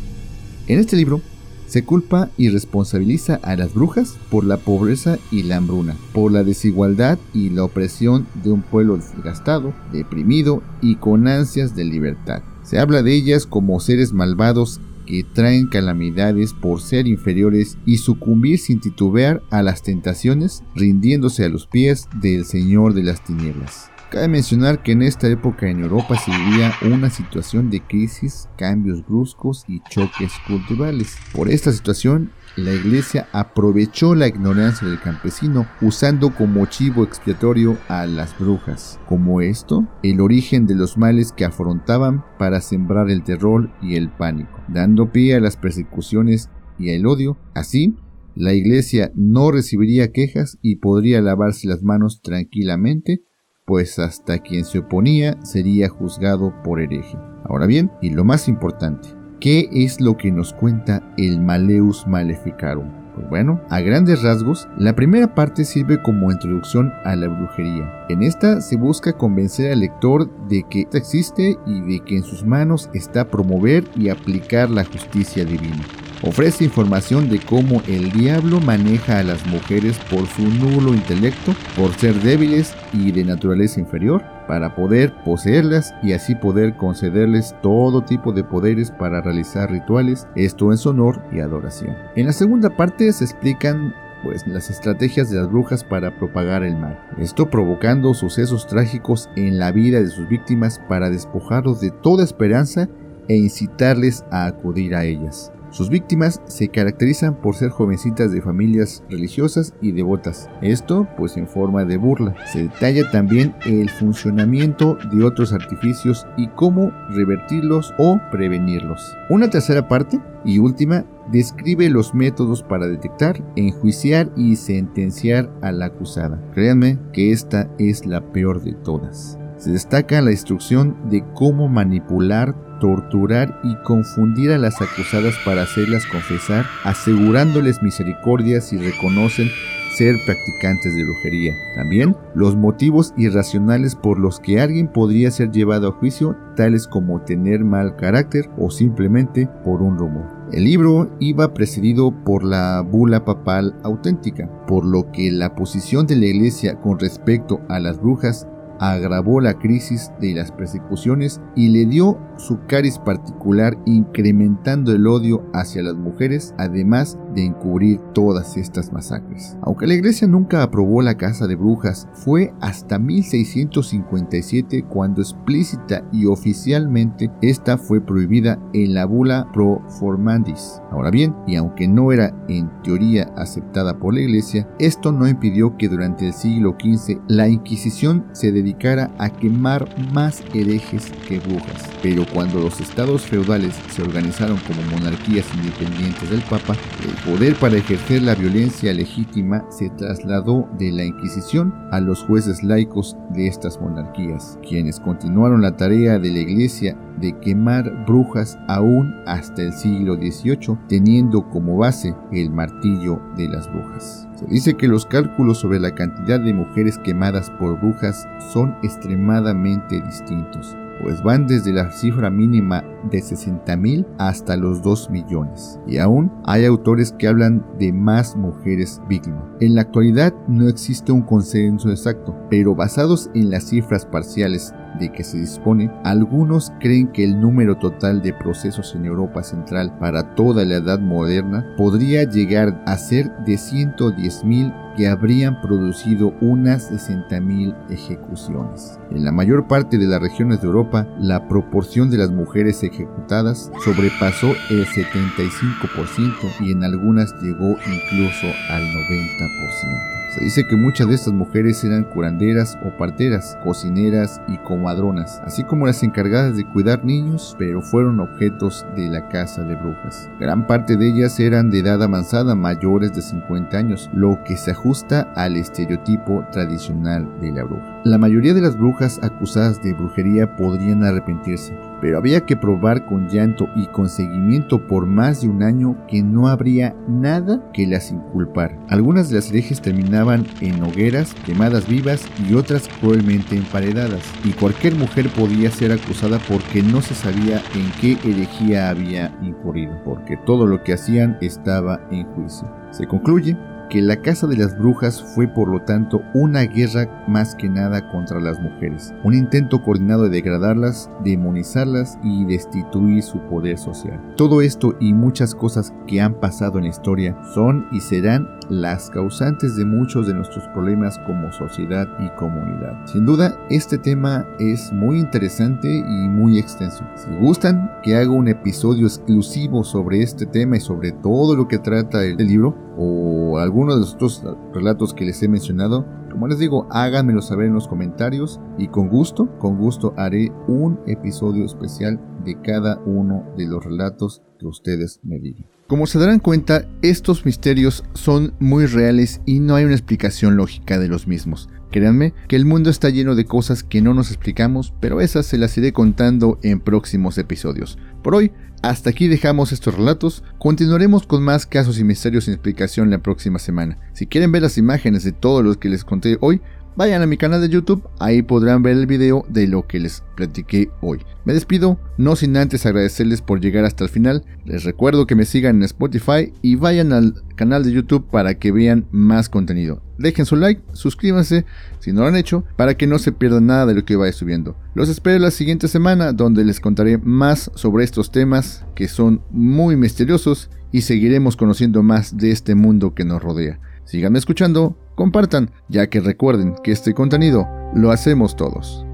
En 0.66 0.78
este 0.78 0.96
libro 0.96 1.20
Se 1.66 1.84
culpa 1.84 2.30
y 2.36 2.50
responsabiliza 2.50 3.40
a 3.42 3.56
las 3.56 3.74
brujas 3.74 4.16
por 4.30 4.44
la 4.44 4.58
pobreza 4.58 5.18
y 5.30 5.42
la 5.42 5.56
hambruna, 5.56 5.96
por 6.12 6.30
la 6.30 6.44
desigualdad 6.44 7.18
y 7.32 7.50
la 7.50 7.64
opresión 7.64 8.26
de 8.42 8.52
un 8.52 8.62
pueblo 8.62 8.96
desgastado, 8.96 9.72
deprimido 9.92 10.62
y 10.80 10.96
con 10.96 11.26
ansias 11.26 11.74
de 11.74 11.84
libertad. 11.84 12.42
Se 12.62 12.78
habla 12.78 13.02
de 13.02 13.14
ellas 13.14 13.46
como 13.46 13.80
seres 13.80 14.12
malvados 14.12 14.80
que 15.06 15.24
traen 15.24 15.66
calamidades 15.66 16.52
por 16.54 16.80
ser 16.80 17.06
inferiores 17.06 17.76
y 17.84 17.98
sucumbir 17.98 18.58
sin 18.58 18.80
titubear 18.80 19.42
a 19.50 19.62
las 19.62 19.82
tentaciones, 19.82 20.62
rindiéndose 20.74 21.44
a 21.44 21.48
los 21.48 21.66
pies 21.66 22.08
del 22.20 22.44
Señor 22.44 22.94
de 22.94 23.02
las 23.02 23.22
tinieblas. 23.22 23.90
Cabe 24.14 24.28
mencionar 24.28 24.80
que 24.84 24.92
en 24.92 25.02
esta 25.02 25.26
época 25.26 25.68
en 25.68 25.80
Europa 25.80 26.16
se 26.16 26.30
vivía 26.30 26.72
una 26.82 27.10
situación 27.10 27.68
de 27.68 27.80
crisis, 27.80 28.48
cambios 28.56 29.04
bruscos 29.04 29.64
y 29.66 29.80
choques 29.90 30.30
culturales. 30.46 31.16
Por 31.32 31.48
esta 31.48 31.72
situación, 31.72 32.30
la 32.54 32.72
iglesia 32.72 33.26
aprovechó 33.32 34.14
la 34.14 34.28
ignorancia 34.28 34.86
del 34.86 35.00
campesino 35.00 35.66
usando 35.80 36.32
como 36.32 36.64
chivo 36.66 37.02
expiatorio 37.02 37.76
a 37.88 38.06
las 38.06 38.38
brujas. 38.38 39.00
Como 39.08 39.40
esto, 39.40 39.88
el 40.04 40.20
origen 40.20 40.68
de 40.68 40.76
los 40.76 40.96
males 40.96 41.32
que 41.32 41.44
afrontaban 41.44 42.24
para 42.38 42.60
sembrar 42.60 43.10
el 43.10 43.24
terror 43.24 43.68
y 43.82 43.96
el 43.96 44.10
pánico, 44.10 44.62
dando 44.68 45.10
pie 45.10 45.34
a 45.34 45.40
las 45.40 45.56
persecuciones 45.56 46.50
y 46.78 46.94
al 46.94 47.04
odio. 47.06 47.36
Así, 47.52 47.96
la 48.36 48.52
iglesia 48.52 49.10
no 49.16 49.50
recibiría 49.50 50.12
quejas 50.12 50.56
y 50.62 50.76
podría 50.76 51.20
lavarse 51.20 51.66
las 51.66 51.82
manos 51.82 52.22
tranquilamente, 52.22 53.24
pues 53.64 53.98
hasta 53.98 54.38
quien 54.38 54.64
se 54.64 54.80
oponía 54.80 55.38
sería 55.42 55.88
juzgado 55.88 56.54
por 56.62 56.80
hereje. 56.80 57.16
Ahora 57.44 57.66
bien, 57.66 57.90
y 58.00 58.10
lo 58.10 58.24
más 58.24 58.48
importante, 58.48 59.08
¿Qué 59.44 59.68
es 59.72 60.00
lo 60.00 60.16
que 60.16 60.32
nos 60.32 60.54
cuenta 60.54 61.02
el 61.18 61.38
Maleus 61.38 62.06
Maleficarum? 62.06 62.88
Pues 63.14 63.28
bueno, 63.28 63.60
a 63.68 63.80
grandes 63.80 64.22
rasgos, 64.22 64.66
la 64.78 64.94
primera 64.94 65.34
parte 65.34 65.66
sirve 65.66 66.00
como 66.02 66.32
introducción 66.32 66.90
a 67.04 67.14
la 67.14 67.28
brujería. 67.28 68.06
En 68.08 68.22
esta 68.22 68.62
se 68.62 68.76
busca 68.76 69.12
convencer 69.12 69.70
al 69.70 69.80
lector 69.80 70.30
de 70.48 70.64
que 70.70 70.88
existe 70.94 71.58
y 71.66 71.80
de 71.82 72.00
que 72.00 72.16
en 72.16 72.22
sus 72.22 72.42
manos 72.42 72.88
está 72.94 73.28
promover 73.28 73.84
y 73.94 74.08
aplicar 74.08 74.70
la 74.70 74.86
justicia 74.86 75.44
divina. 75.44 75.84
Ofrece 76.26 76.64
información 76.64 77.28
de 77.28 77.38
cómo 77.38 77.82
el 77.86 78.10
diablo 78.10 78.58
maneja 78.58 79.18
a 79.18 79.22
las 79.22 79.46
mujeres 79.46 79.98
por 80.10 80.26
su 80.26 80.42
nulo 80.42 80.94
intelecto, 80.94 81.54
por 81.76 81.92
ser 81.92 82.14
débiles 82.14 82.74
y 82.94 83.12
de 83.12 83.24
naturaleza 83.24 83.78
inferior, 83.78 84.24
para 84.48 84.74
poder 84.74 85.12
poseerlas 85.22 85.94
y 86.02 86.14
así 86.14 86.34
poder 86.34 86.76
concederles 86.76 87.54
todo 87.62 88.04
tipo 88.04 88.32
de 88.32 88.42
poderes 88.42 88.90
para 88.90 89.20
realizar 89.20 89.70
rituales, 89.70 90.26
esto 90.34 90.72
en 90.72 90.78
su 90.78 90.90
honor 90.90 91.20
y 91.30 91.40
adoración. 91.40 91.94
En 92.16 92.24
la 92.26 92.32
segunda 92.32 92.70
parte 92.70 93.12
se 93.12 93.24
explican 93.24 93.94
pues 94.22 94.46
las 94.46 94.70
estrategias 94.70 95.28
de 95.28 95.36
las 95.36 95.50
brujas 95.50 95.84
para 95.84 96.18
propagar 96.18 96.64
el 96.64 96.76
mal. 96.76 96.98
Esto 97.18 97.50
provocando 97.50 98.14
sucesos 98.14 98.66
trágicos 98.66 99.28
en 99.36 99.58
la 99.58 99.72
vida 99.72 100.00
de 100.00 100.08
sus 100.08 100.26
víctimas 100.26 100.80
para 100.88 101.10
despojarlos 101.10 101.82
de 101.82 101.90
toda 101.90 102.24
esperanza 102.24 102.88
e 103.28 103.36
incitarles 103.36 104.24
a 104.30 104.46
acudir 104.46 104.94
a 104.94 105.04
ellas. 105.04 105.52
Sus 105.74 105.88
víctimas 105.88 106.40
se 106.46 106.68
caracterizan 106.68 107.34
por 107.34 107.56
ser 107.56 107.70
jovencitas 107.70 108.30
de 108.30 108.40
familias 108.40 109.02
religiosas 109.10 109.74
y 109.80 109.90
devotas, 109.90 110.48
esto 110.62 111.08
pues 111.16 111.36
en 111.36 111.48
forma 111.48 111.84
de 111.84 111.96
burla. 111.96 112.36
Se 112.52 112.62
detalla 112.62 113.10
también 113.10 113.56
el 113.66 113.90
funcionamiento 113.90 114.96
de 115.12 115.24
otros 115.24 115.52
artificios 115.52 116.28
y 116.36 116.46
cómo 116.46 116.92
revertirlos 117.10 117.92
o 117.98 118.20
prevenirlos. 118.30 119.16
Una 119.30 119.50
tercera 119.50 119.88
parte 119.88 120.20
y 120.44 120.60
última 120.60 121.06
describe 121.32 121.90
los 121.90 122.14
métodos 122.14 122.62
para 122.62 122.86
detectar, 122.86 123.42
enjuiciar 123.56 124.30
y 124.36 124.54
sentenciar 124.54 125.50
a 125.60 125.72
la 125.72 125.86
acusada. 125.86 126.40
Créanme 126.54 127.00
que 127.12 127.32
esta 127.32 127.68
es 127.80 128.06
la 128.06 128.20
peor 128.32 128.62
de 128.62 128.74
todas. 128.74 129.40
Se 129.56 129.70
destaca 129.70 130.20
la 130.20 130.32
instrucción 130.32 130.96
de 131.10 131.24
cómo 131.34 131.68
manipular 131.68 132.54
torturar 132.80 133.60
y 133.64 133.74
confundir 133.82 134.52
a 134.52 134.58
las 134.58 134.80
acusadas 134.80 135.34
para 135.44 135.62
hacerlas 135.62 136.04
confesar, 136.06 136.66
asegurándoles 136.84 137.82
misericordia 137.82 138.60
si 138.60 138.76
reconocen 138.76 139.48
ser 139.96 140.16
practicantes 140.26 140.94
de 140.94 141.04
brujería. 141.04 141.54
También 141.76 142.16
los 142.34 142.56
motivos 142.56 143.14
irracionales 143.16 143.94
por 143.94 144.18
los 144.18 144.40
que 144.40 144.60
alguien 144.60 144.88
podría 144.88 145.30
ser 145.30 145.50
llevado 145.50 145.88
a 145.88 145.92
juicio, 145.92 146.36
tales 146.56 146.88
como 146.88 147.22
tener 147.22 147.64
mal 147.64 147.96
carácter 147.96 148.50
o 148.58 148.70
simplemente 148.70 149.48
por 149.64 149.82
un 149.82 149.96
rumor. 149.96 150.26
El 150.52 150.64
libro 150.64 151.10
iba 151.20 151.54
precedido 151.54 152.12
por 152.24 152.44
la 152.44 152.80
bula 152.82 153.24
papal 153.24 153.76
auténtica, 153.82 154.48
por 154.66 154.84
lo 154.84 155.10
que 155.10 155.30
la 155.30 155.54
posición 155.54 156.06
de 156.06 156.16
la 156.16 156.26
iglesia 156.26 156.80
con 156.80 156.98
respecto 156.98 157.60
a 157.68 157.78
las 157.78 158.00
brujas 158.00 158.46
agravó 158.78 159.40
la 159.40 159.54
crisis 159.54 160.10
de 160.20 160.34
las 160.34 160.52
persecuciones 160.52 161.40
y 161.54 161.68
le 161.68 161.86
dio 161.86 162.18
su 162.36 162.58
cariz 162.66 162.98
particular 162.98 163.78
incrementando 163.84 164.92
el 164.92 165.06
odio 165.06 165.44
hacia 165.52 165.82
las 165.82 165.94
mujeres, 165.94 166.54
además 166.58 167.18
de 167.34 167.44
encubrir 167.44 168.00
todas 168.12 168.56
estas 168.56 168.92
masacres. 168.92 169.56
Aunque 169.62 169.86
la 169.86 169.94
iglesia 169.94 170.26
nunca 170.26 170.62
aprobó 170.62 171.02
la 171.02 171.16
casa 171.16 171.46
de 171.46 171.56
brujas, 171.56 172.08
fue 172.12 172.52
hasta 172.60 172.98
1657 172.98 174.84
cuando 174.84 175.22
explícita 175.22 176.04
y 176.12 176.26
oficialmente 176.26 177.30
esta 177.42 177.78
fue 177.78 178.00
prohibida 178.00 178.58
en 178.72 178.94
la 178.94 179.04
bula 179.04 179.48
Pro 179.52 179.82
Formandis. 179.88 180.80
Ahora 180.90 181.10
bien, 181.10 181.34
y 181.46 181.56
aunque 181.56 181.88
no 181.88 182.12
era 182.12 182.34
en 182.48 182.70
teoría 182.82 183.32
aceptada 183.36 183.98
por 183.98 184.14
la 184.14 184.20
iglesia, 184.20 184.68
esto 184.78 185.12
no 185.12 185.28
impidió 185.28 185.76
que 185.76 185.88
durante 185.88 186.26
el 186.26 186.32
siglo 186.32 186.76
XV 186.80 187.20
la 187.28 187.48
Inquisición 187.48 188.26
se 188.32 188.52
dedicara 188.64 189.10
a 189.18 189.28
quemar 189.28 189.86
más 190.12 190.42
herejes 190.54 191.12
que 191.28 191.38
brujas. 191.38 191.90
Pero 192.02 192.24
cuando 192.32 192.60
los 192.60 192.80
estados 192.80 193.22
feudales 193.22 193.74
se 193.90 194.02
organizaron 194.02 194.58
como 194.66 194.82
monarquías 194.90 195.46
independientes 195.54 196.30
del 196.30 196.40
Papa, 196.42 196.74
el 197.06 197.30
poder 197.30 197.54
para 197.56 197.76
ejercer 197.76 198.22
la 198.22 198.34
violencia 198.34 198.92
legítima 198.94 199.64
se 199.70 199.90
trasladó 199.90 200.68
de 200.78 200.90
la 200.92 201.04
Inquisición 201.04 201.74
a 201.92 202.00
los 202.00 202.22
jueces 202.24 202.62
laicos 202.62 203.16
de 203.30 203.46
estas 203.46 203.80
monarquías, 203.80 204.58
quienes 204.66 204.98
continuaron 204.98 205.60
la 205.60 205.76
tarea 205.76 206.18
de 206.18 206.30
la 206.30 206.38
Iglesia 206.38 206.96
de 207.20 207.38
quemar 207.40 208.04
brujas 208.06 208.58
aún 208.68 209.14
hasta 209.26 209.62
el 209.62 209.72
siglo 209.72 210.14
XVIII, 210.16 210.78
teniendo 210.88 211.48
como 211.50 211.76
base 211.76 212.14
el 212.32 212.50
martillo 212.50 213.20
de 213.36 213.48
las 213.48 213.72
brujas. 213.72 214.28
Se 214.34 214.46
dice 214.46 214.74
que 214.74 214.88
los 214.88 215.06
cálculos 215.06 215.58
sobre 215.58 215.80
la 215.80 215.94
cantidad 215.94 216.40
de 216.40 216.54
mujeres 216.54 216.98
quemadas 216.98 217.50
por 217.50 217.78
brujas 217.80 218.26
son 218.52 218.76
extremadamente 218.82 220.00
distintos 220.00 220.76
pues 221.02 221.22
van 221.22 221.46
desde 221.46 221.72
la 221.72 221.90
cifra 221.90 222.30
mínima 222.30 222.84
de 223.10 223.18
60.000 223.18 224.06
hasta 224.18 224.56
los 224.56 224.82
2 224.82 225.10
millones. 225.10 225.78
Y 225.86 225.98
aún 225.98 226.32
hay 226.44 226.64
autores 226.64 227.12
que 227.12 227.28
hablan 227.28 227.64
de 227.78 227.92
más 227.92 228.36
mujeres 228.36 229.00
víctimas. 229.08 229.44
En 229.60 229.74
la 229.74 229.82
actualidad 229.82 230.34
no 230.48 230.68
existe 230.68 231.12
un 231.12 231.22
consenso 231.22 231.90
exacto, 231.90 232.36
pero 232.50 232.74
basados 232.74 233.30
en 233.34 233.50
las 233.50 233.64
cifras 233.64 234.06
parciales 234.06 234.72
de 234.98 235.10
que 235.10 235.24
se 235.24 235.38
dispone, 235.38 235.90
algunos 236.04 236.72
creen 236.80 237.08
que 237.08 237.24
el 237.24 237.40
número 237.40 237.76
total 237.76 238.22
de 238.22 238.32
procesos 238.32 238.94
en 238.94 239.06
Europa 239.06 239.42
Central 239.42 239.96
para 239.98 240.34
toda 240.34 240.64
la 240.64 240.76
edad 240.76 241.00
moderna 241.00 241.74
podría 241.76 242.24
llegar 242.24 242.82
a 242.86 242.96
ser 242.96 243.30
de 243.44 243.54
110.000 243.54 244.84
que 244.96 245.08
habrían 245.08 245.60
producido 245.60 246.34
unas 246.40 246.92
60.000 246.92 247.74
ejecuciones. 247.90 248.98
En 249.10 249.24
la 249.24 249.32
mayor 249.32 249.66
parte 249.66 249.98
de 249.98 250.06
las 250.06 250.20
regiones 250.20 250.60
de 250.60 250.68
Europa, 250.68 251.08
la 251.18 251.48
proporción 251.48 252.10
de 252.10 252.18
las 252.18 252.30
mujeres 252.30 252.82
ejecutadas 252.94 253.70
sobrepasó 253.84 254.48
el 254.70 254.86
75% 254.86 256.32
y 256.60 256.72
en 256.72 256.84
algunas 256.84 257.34
llegó 257.42 257.70
incluso 257.70 258.46
al 258.70 258.82
90%. 258.82 260.14
Se 260.34 260.42
dice 260.42 260.66
que 260.66 260.74
muchas 260.74 261.06
de 261.06 261.14
estas 261.14 261.32
mujeres 261.32 261.84
eran 261.84 262.02
curanderas 262.02 262.76
o 262.84 262.90
parteras, 262.98 263.56
cocineras 263.62 264.40
y 264.48 264.58
comadronas, 264.58 265.40
así 265.44 265.62
como 265.62 265.86
las 265.86 266.02
encargadas 266.02 266.56
de 266.56 266.64
cuidar 266.64 267.04
niños, 267.04 267.54
pero 267.56 267.80
fueron 267.80 268.18
objetos 268.18 268.84
de 268.96 269.08
la 269.10 269.28
casa 269.28 269.62
de 269.62 269.76
brujas. 269.76 270.28
Gran 270.40 270.66
parte 270.66 270.96
de 270.96 271.06
ellas 271.06 271.38
eran 271.38 271.70
de 271.70 271.78
edad 271.78 272.02
avanzada, 272.02 272.56
mayores 272.56 273.14
de 273.14 273.22
50 273.22 273.78
años, 273.78 274.10
lo 274.12 274.42
que 274.42 274.56
se 274.56 274.72
ajusta 274.72 275.32
al 275.36 275.56
estereotipo 275.56 276.44
tradicional 276.50 277.28
de 277.40 277.52
la 277.52 277.62
bruja. 277.62 278.00
La 278.02 278.18
mayoría 278.18 278.54
de 278.54 278.60
las 278.60 278.76
brujas 278.76 279.20
acusadas 279.22 279.80
de 279.84 279.92
brujería 279.92 280.56
podrían 280.56 281.04
arrepentirse, 281.04 281.78
pero 282.04 282.18
había 282.18 282.44
que 282.44 282.54
probar 282.54 283.06
con 283.06 283.30
llanto 283.30 283.66
y 283.74 283.86
con 283.86 284.10
seguimiento 284.10 284.86
por 284.86 285.06
más 285.06 285.40
de 285.40 285.48
un 285.48 285.62
año 285.62 285.96
que 286.06 286.22
no 286.22 286.48
habría 286.48 286.94
nada 287.08 287.62
que 287.72 287.86
las 287.86 288.12
inculpar. 288.12 288.78
Algunas 288.90 289.30
de 289.30 289.36
las 289.36 289.48
herejes 289.48 289.80
terminaban 289.80 290.44
en 290.60 290.82
hogueras, 290.82 291.34
quemadas 291.46 291.88
vivas 291.88 292.28
y 292.46 292.52
otras 292.56 292.90
cruelmente 293.00 293.56
emparedadas, 293.56 294.20
y 294.44 294.50
cualquier 294.50 294.96
mujer 294.96 295.30
podía 295.30 295.70
ser 295.70 295.92
acusada 295.92 296.38
porque 296.46 296.82
no 296.82 297.00
se 297.00 297.14
sabía 297.14 297.62
en 297.74 297.90
qué 298.02 298.18
herejía 298.28 298.90
había 298.90 299.34
incurrido, 299.40 299.98
porque 300.04 300.36
todo 300.44 300.66
lo 300.66 300.82
que 300.82 300.92
hacían 300.92 301.38
estaba 301.40 302.06
en 302.10 302.26
juicio. 302.34 302.70
Se 302.90 303.06
concluye 303.06 303.56
que 303.88 304.00
la 304.02 304.16
Casa 304.16 304.46
de 304.46 304.56
las 304.56 304.78
Brujas 304.78 305.22
fue 305.22 305.46
por 305.46 305.68
lo 305.68 305.82
tanto 305.82 306.22
una 306.34 306.62
guerra 306.62 307.24
más 307.28 307.54
que 307.54 307.68
nada 307.68 308.08
contra 308.10 308.40
las 308.40 308.60
mujeres, 308.60 309.14
un 309.22 309.34
intento 309.34 309.82
coordinado 309.82 310.24
de 310.24 310.30
degradarlas, 310.30 311.10
demonizarlas 311.22 312.18
y 312.22 312.44
destituir 312.44 313.22
su 313.22 313.38
poder 313.40 313.78
social. 313.78 314.20
Todo 314.36 314.60
esto 314.62 314.94
y 315.00 315.12
muchas 315.12 315.54
cosas 315.54 315.92
que 316.06 316.20
han 316.20 316.34
pasado 316.34 316.78
en 316.78 316.84
la 316.84 316.90
historia 316.90 317.36
son 317.54 317.86
y 317.92 318.00
serán 318.00 318.48
las 318.68 319.10
causantes 319.10 319.76
de 319.76 319.84
muchos 319.84 320.26
de 320.26 320.34
nuestros 320.34 320.66
problemas 320.68 321.18
como 321.26 321.52
sociedad 321.52 322.08
y 322.18 322.28
comunidad. 322.38 322.94
Sin 323.06 323.26
duda, 323.26 323.56
este 323.70 323.98
tema 323.98 324.46
es 324.58 324.92
muy 324.92 325.18
interesante 325.18 325.88
y 325.88 326.28
muy 326.28 326.58
extenso. 326.58 327.04
Si 327.16 327.30
gustan 327.38 327.90
que 328.02 328.16
haga 328.16 328.30
un 328.30 328.48
episodio 328.48 329.06
exclusivo 329.06 329.84
sobre 329.84 330.22
este 330.22 330.46
tema 330.46 330.76
y 330.76 330.80
sobre 330.80 331.12
todo 331.12 331.56
lo 331.56 331.68
que 331.68 331.78
trata 331.78 332.24
el 332.24 332.36
libro, 332.36 332.74
o 332.98 333.58
alguno 333.58 333.94
de 333.94 334.00
los 334.00 334.14
otros 334.14 334.42
relatos 334.72 335.14
que 335.14 335.24
les 335.24 335.42
he 335.42 335.48
mencionado, 335.48 336.06
como 336.30 336.48
les 336.48 336.58
digo, 336.58 336.88
háganmelo 336.90 337.42
saber 337.42 337.66
en 337.66 337.74
los 337.74 337.86
comentarios 337.86 338.60
y 338.76 338.88
con 338.88 339.08
gusto, 339.08 339.56
con 339.58 339.78
gusto 339.78 340.14
haré 340.16 340.50
un 340.66 340.98
episodio 341.06 341.64
especial 341.64 342.20
de 342.44 342.60
cada 342.60 342.98
uno 343.06 343.44
de 343.56 343.66
los 343.66 343.84
relatos 343.84 344.42
que 344.58 344.66
ustedes 344.66 345.20
me 345.22 345.38
digan. 345.38 345.66
Como 345.86 346.06
se 346.06 346.18
darán 346.18 346.40
cuenta, 346.40 346.88
estos 347.02 347.44
misterios 347.44 348.04
son 348.14 348.54
muy 348.58 348.86
reales 348.86 349.42
y 349.44 349.60
no 349.60 349.76
hay 349.76 349.84
una 349.84 349.94
explicación 349.94 350.56
lógica 350.56 350.98
de 350.98 351.08
los 351.08 351.26
mismos. 351.26 351.68
Créanme 351.94 352.34
que 352.48 352.56
el 352.56 352.64
mundo 352.64 352.90
está 352.90 353.08
lleno 353.08 353.36
de 353.36 353.44
cosas 353.44 353.84
que 353.84 354.02
no 354.02 354.14
nos 354.14 354.32
explicamos, 354.32 354.92
pero 354.98 355.20
esas 355.20 355.46
se 355.46 355.58
las 355.58 355.78
iré 355.78 355.92
contando 355.92 356.58
en 356.64 356.80
próximos 356.80 357.38
episodios. 357.38 357.98
Por 358.20 358.34
hoy, 358.34 358.50
hasta 358.82 359.10
aquí 359.10 359.28
dejamos 359.28 359.70
estos 359.70 359.94
relatos, 359.94 360.42
continuaremos 360.58 361.24
con 361.24 361.44
más 361.44 361.66
casos 361.66 362.00
y 362.00 362.02
misterios 362.02 362.46
sin 362.46 362.54
explicación 362.54 363.10
la 363.10 363.22
próxima 363.22 363.60
semana. 363.60 363.96
Si 364.12 364.26
quieren 364.26 364.50
ver 364.50 364.62
las 364.62 364.76
imágenes 364.76 365.22
de 365.22 365.30
todo 365.30 365.62
lo 365.62 365.78
que 365.78 365.88
les 365.88 366.04
conté 366.04 366.36
hoy, 366.40 366.60
vayan 366.96 367.22
a 367.22 367.26
mi 367.26 367.36
canal 367.36 367.60
de 367.60 367.68
YouTube, 367.68 368.08
ahí 368.18 368.42
podrán 368.42 368.82
ver 368.82 368.96
el 368.96 369.06
video 369.06 369.46
de 369.48 369.68
lo 369.68 369.86
que 369.86 370.00
les 370.00 370.24
platiqué 370.34 370.90
hoy. 371.00 371.20
Me 371.44 371.52
despido, 371.52 372.00
no 372.18 372.34
sin 372.34 372.56
antes 372.56 372.86
agradecerles 372.86 373.40
por 373.40 373.60
llegar 373.60 373.84
hasta 373.84 374.02
el 374.02 374.10
final, 374.10 374.44
les 374.64 374.82
recuerdo 374.82 375.28
que 375.28 375.36
me 375.36 375.44
sigan 375.44 375.76
en 375.76 375.84
Spotify 375.84 376.52
y 376.60 376.74
vayan 376.74 377.12
al 377.12 377.44
canal 377.54 377.84
de 377.84 377.92
YouTube 377.92 378.28
para 378.32 378.58
que 378.58 378.72
vean 378.72 379.06
más 379.12 379.48
contenido. 379.48 380.02
Dejen 380.18 380.46
su 380.46 380.56
like, 380.56 380.82
suscríbanse 380.92 381.64
si 381.98 382.12
no 382.12 382.22
lo 382.22 382.28
han 382.28 382.36
hecho, 382.36 382.64
para 382.76 382.96
que 382.96 383.06
no 383.06 383.18
se 383.18 383.32
pierdan 383.32 383.66
nada 383.66 383.86
de 383.86 383.94
lo 383.94 384.04
que 384.04 384.16
vaya 384.16 384.32
subiendo. 384.32 384.76
Los 384.94 385.08
espero 385.08 385.38
la 385.38 385.50
siguiente 385.50 385.88
semana 385.88 386.32
donde 386.32 386.64
les 386.64 386.80
contaré 386.80 387.18
más 387.18 387.70
sobre 387.74 388.04
estos 388.04 388.30
temas 388.30 388.84
que 388.94 389.08
son 389.08 389.42
muy 389.50 389.96
misteriosos 389.96 390.70
y 390.92 391.02
seguiremos 391.02 391.56
conociendo 391.56 392.02
más 392.02 392.36
de 392.36 392.52
este 392.52 392.74
mundo 392.74 393.14
que 393.14 393.24
nos 393.24 393.42
rodea. 393.42 393.80
Síganme 394.04 394.38
escuchando, 394.38 394.96
compartan, 395.16 395.70
ya 395.88 396.08
que 396.08 396.20
recuerden 396.20 396.76
que 396.84 396.92
este 396.92 397.14
contenido 397.14 397.66
lo 397.94 398.12
hacemos 398.12 398.54
todos. 398.54 399.04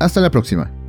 Hasta 0.00 0.20
la 0.20 0.30
próxima. 0.30 0.81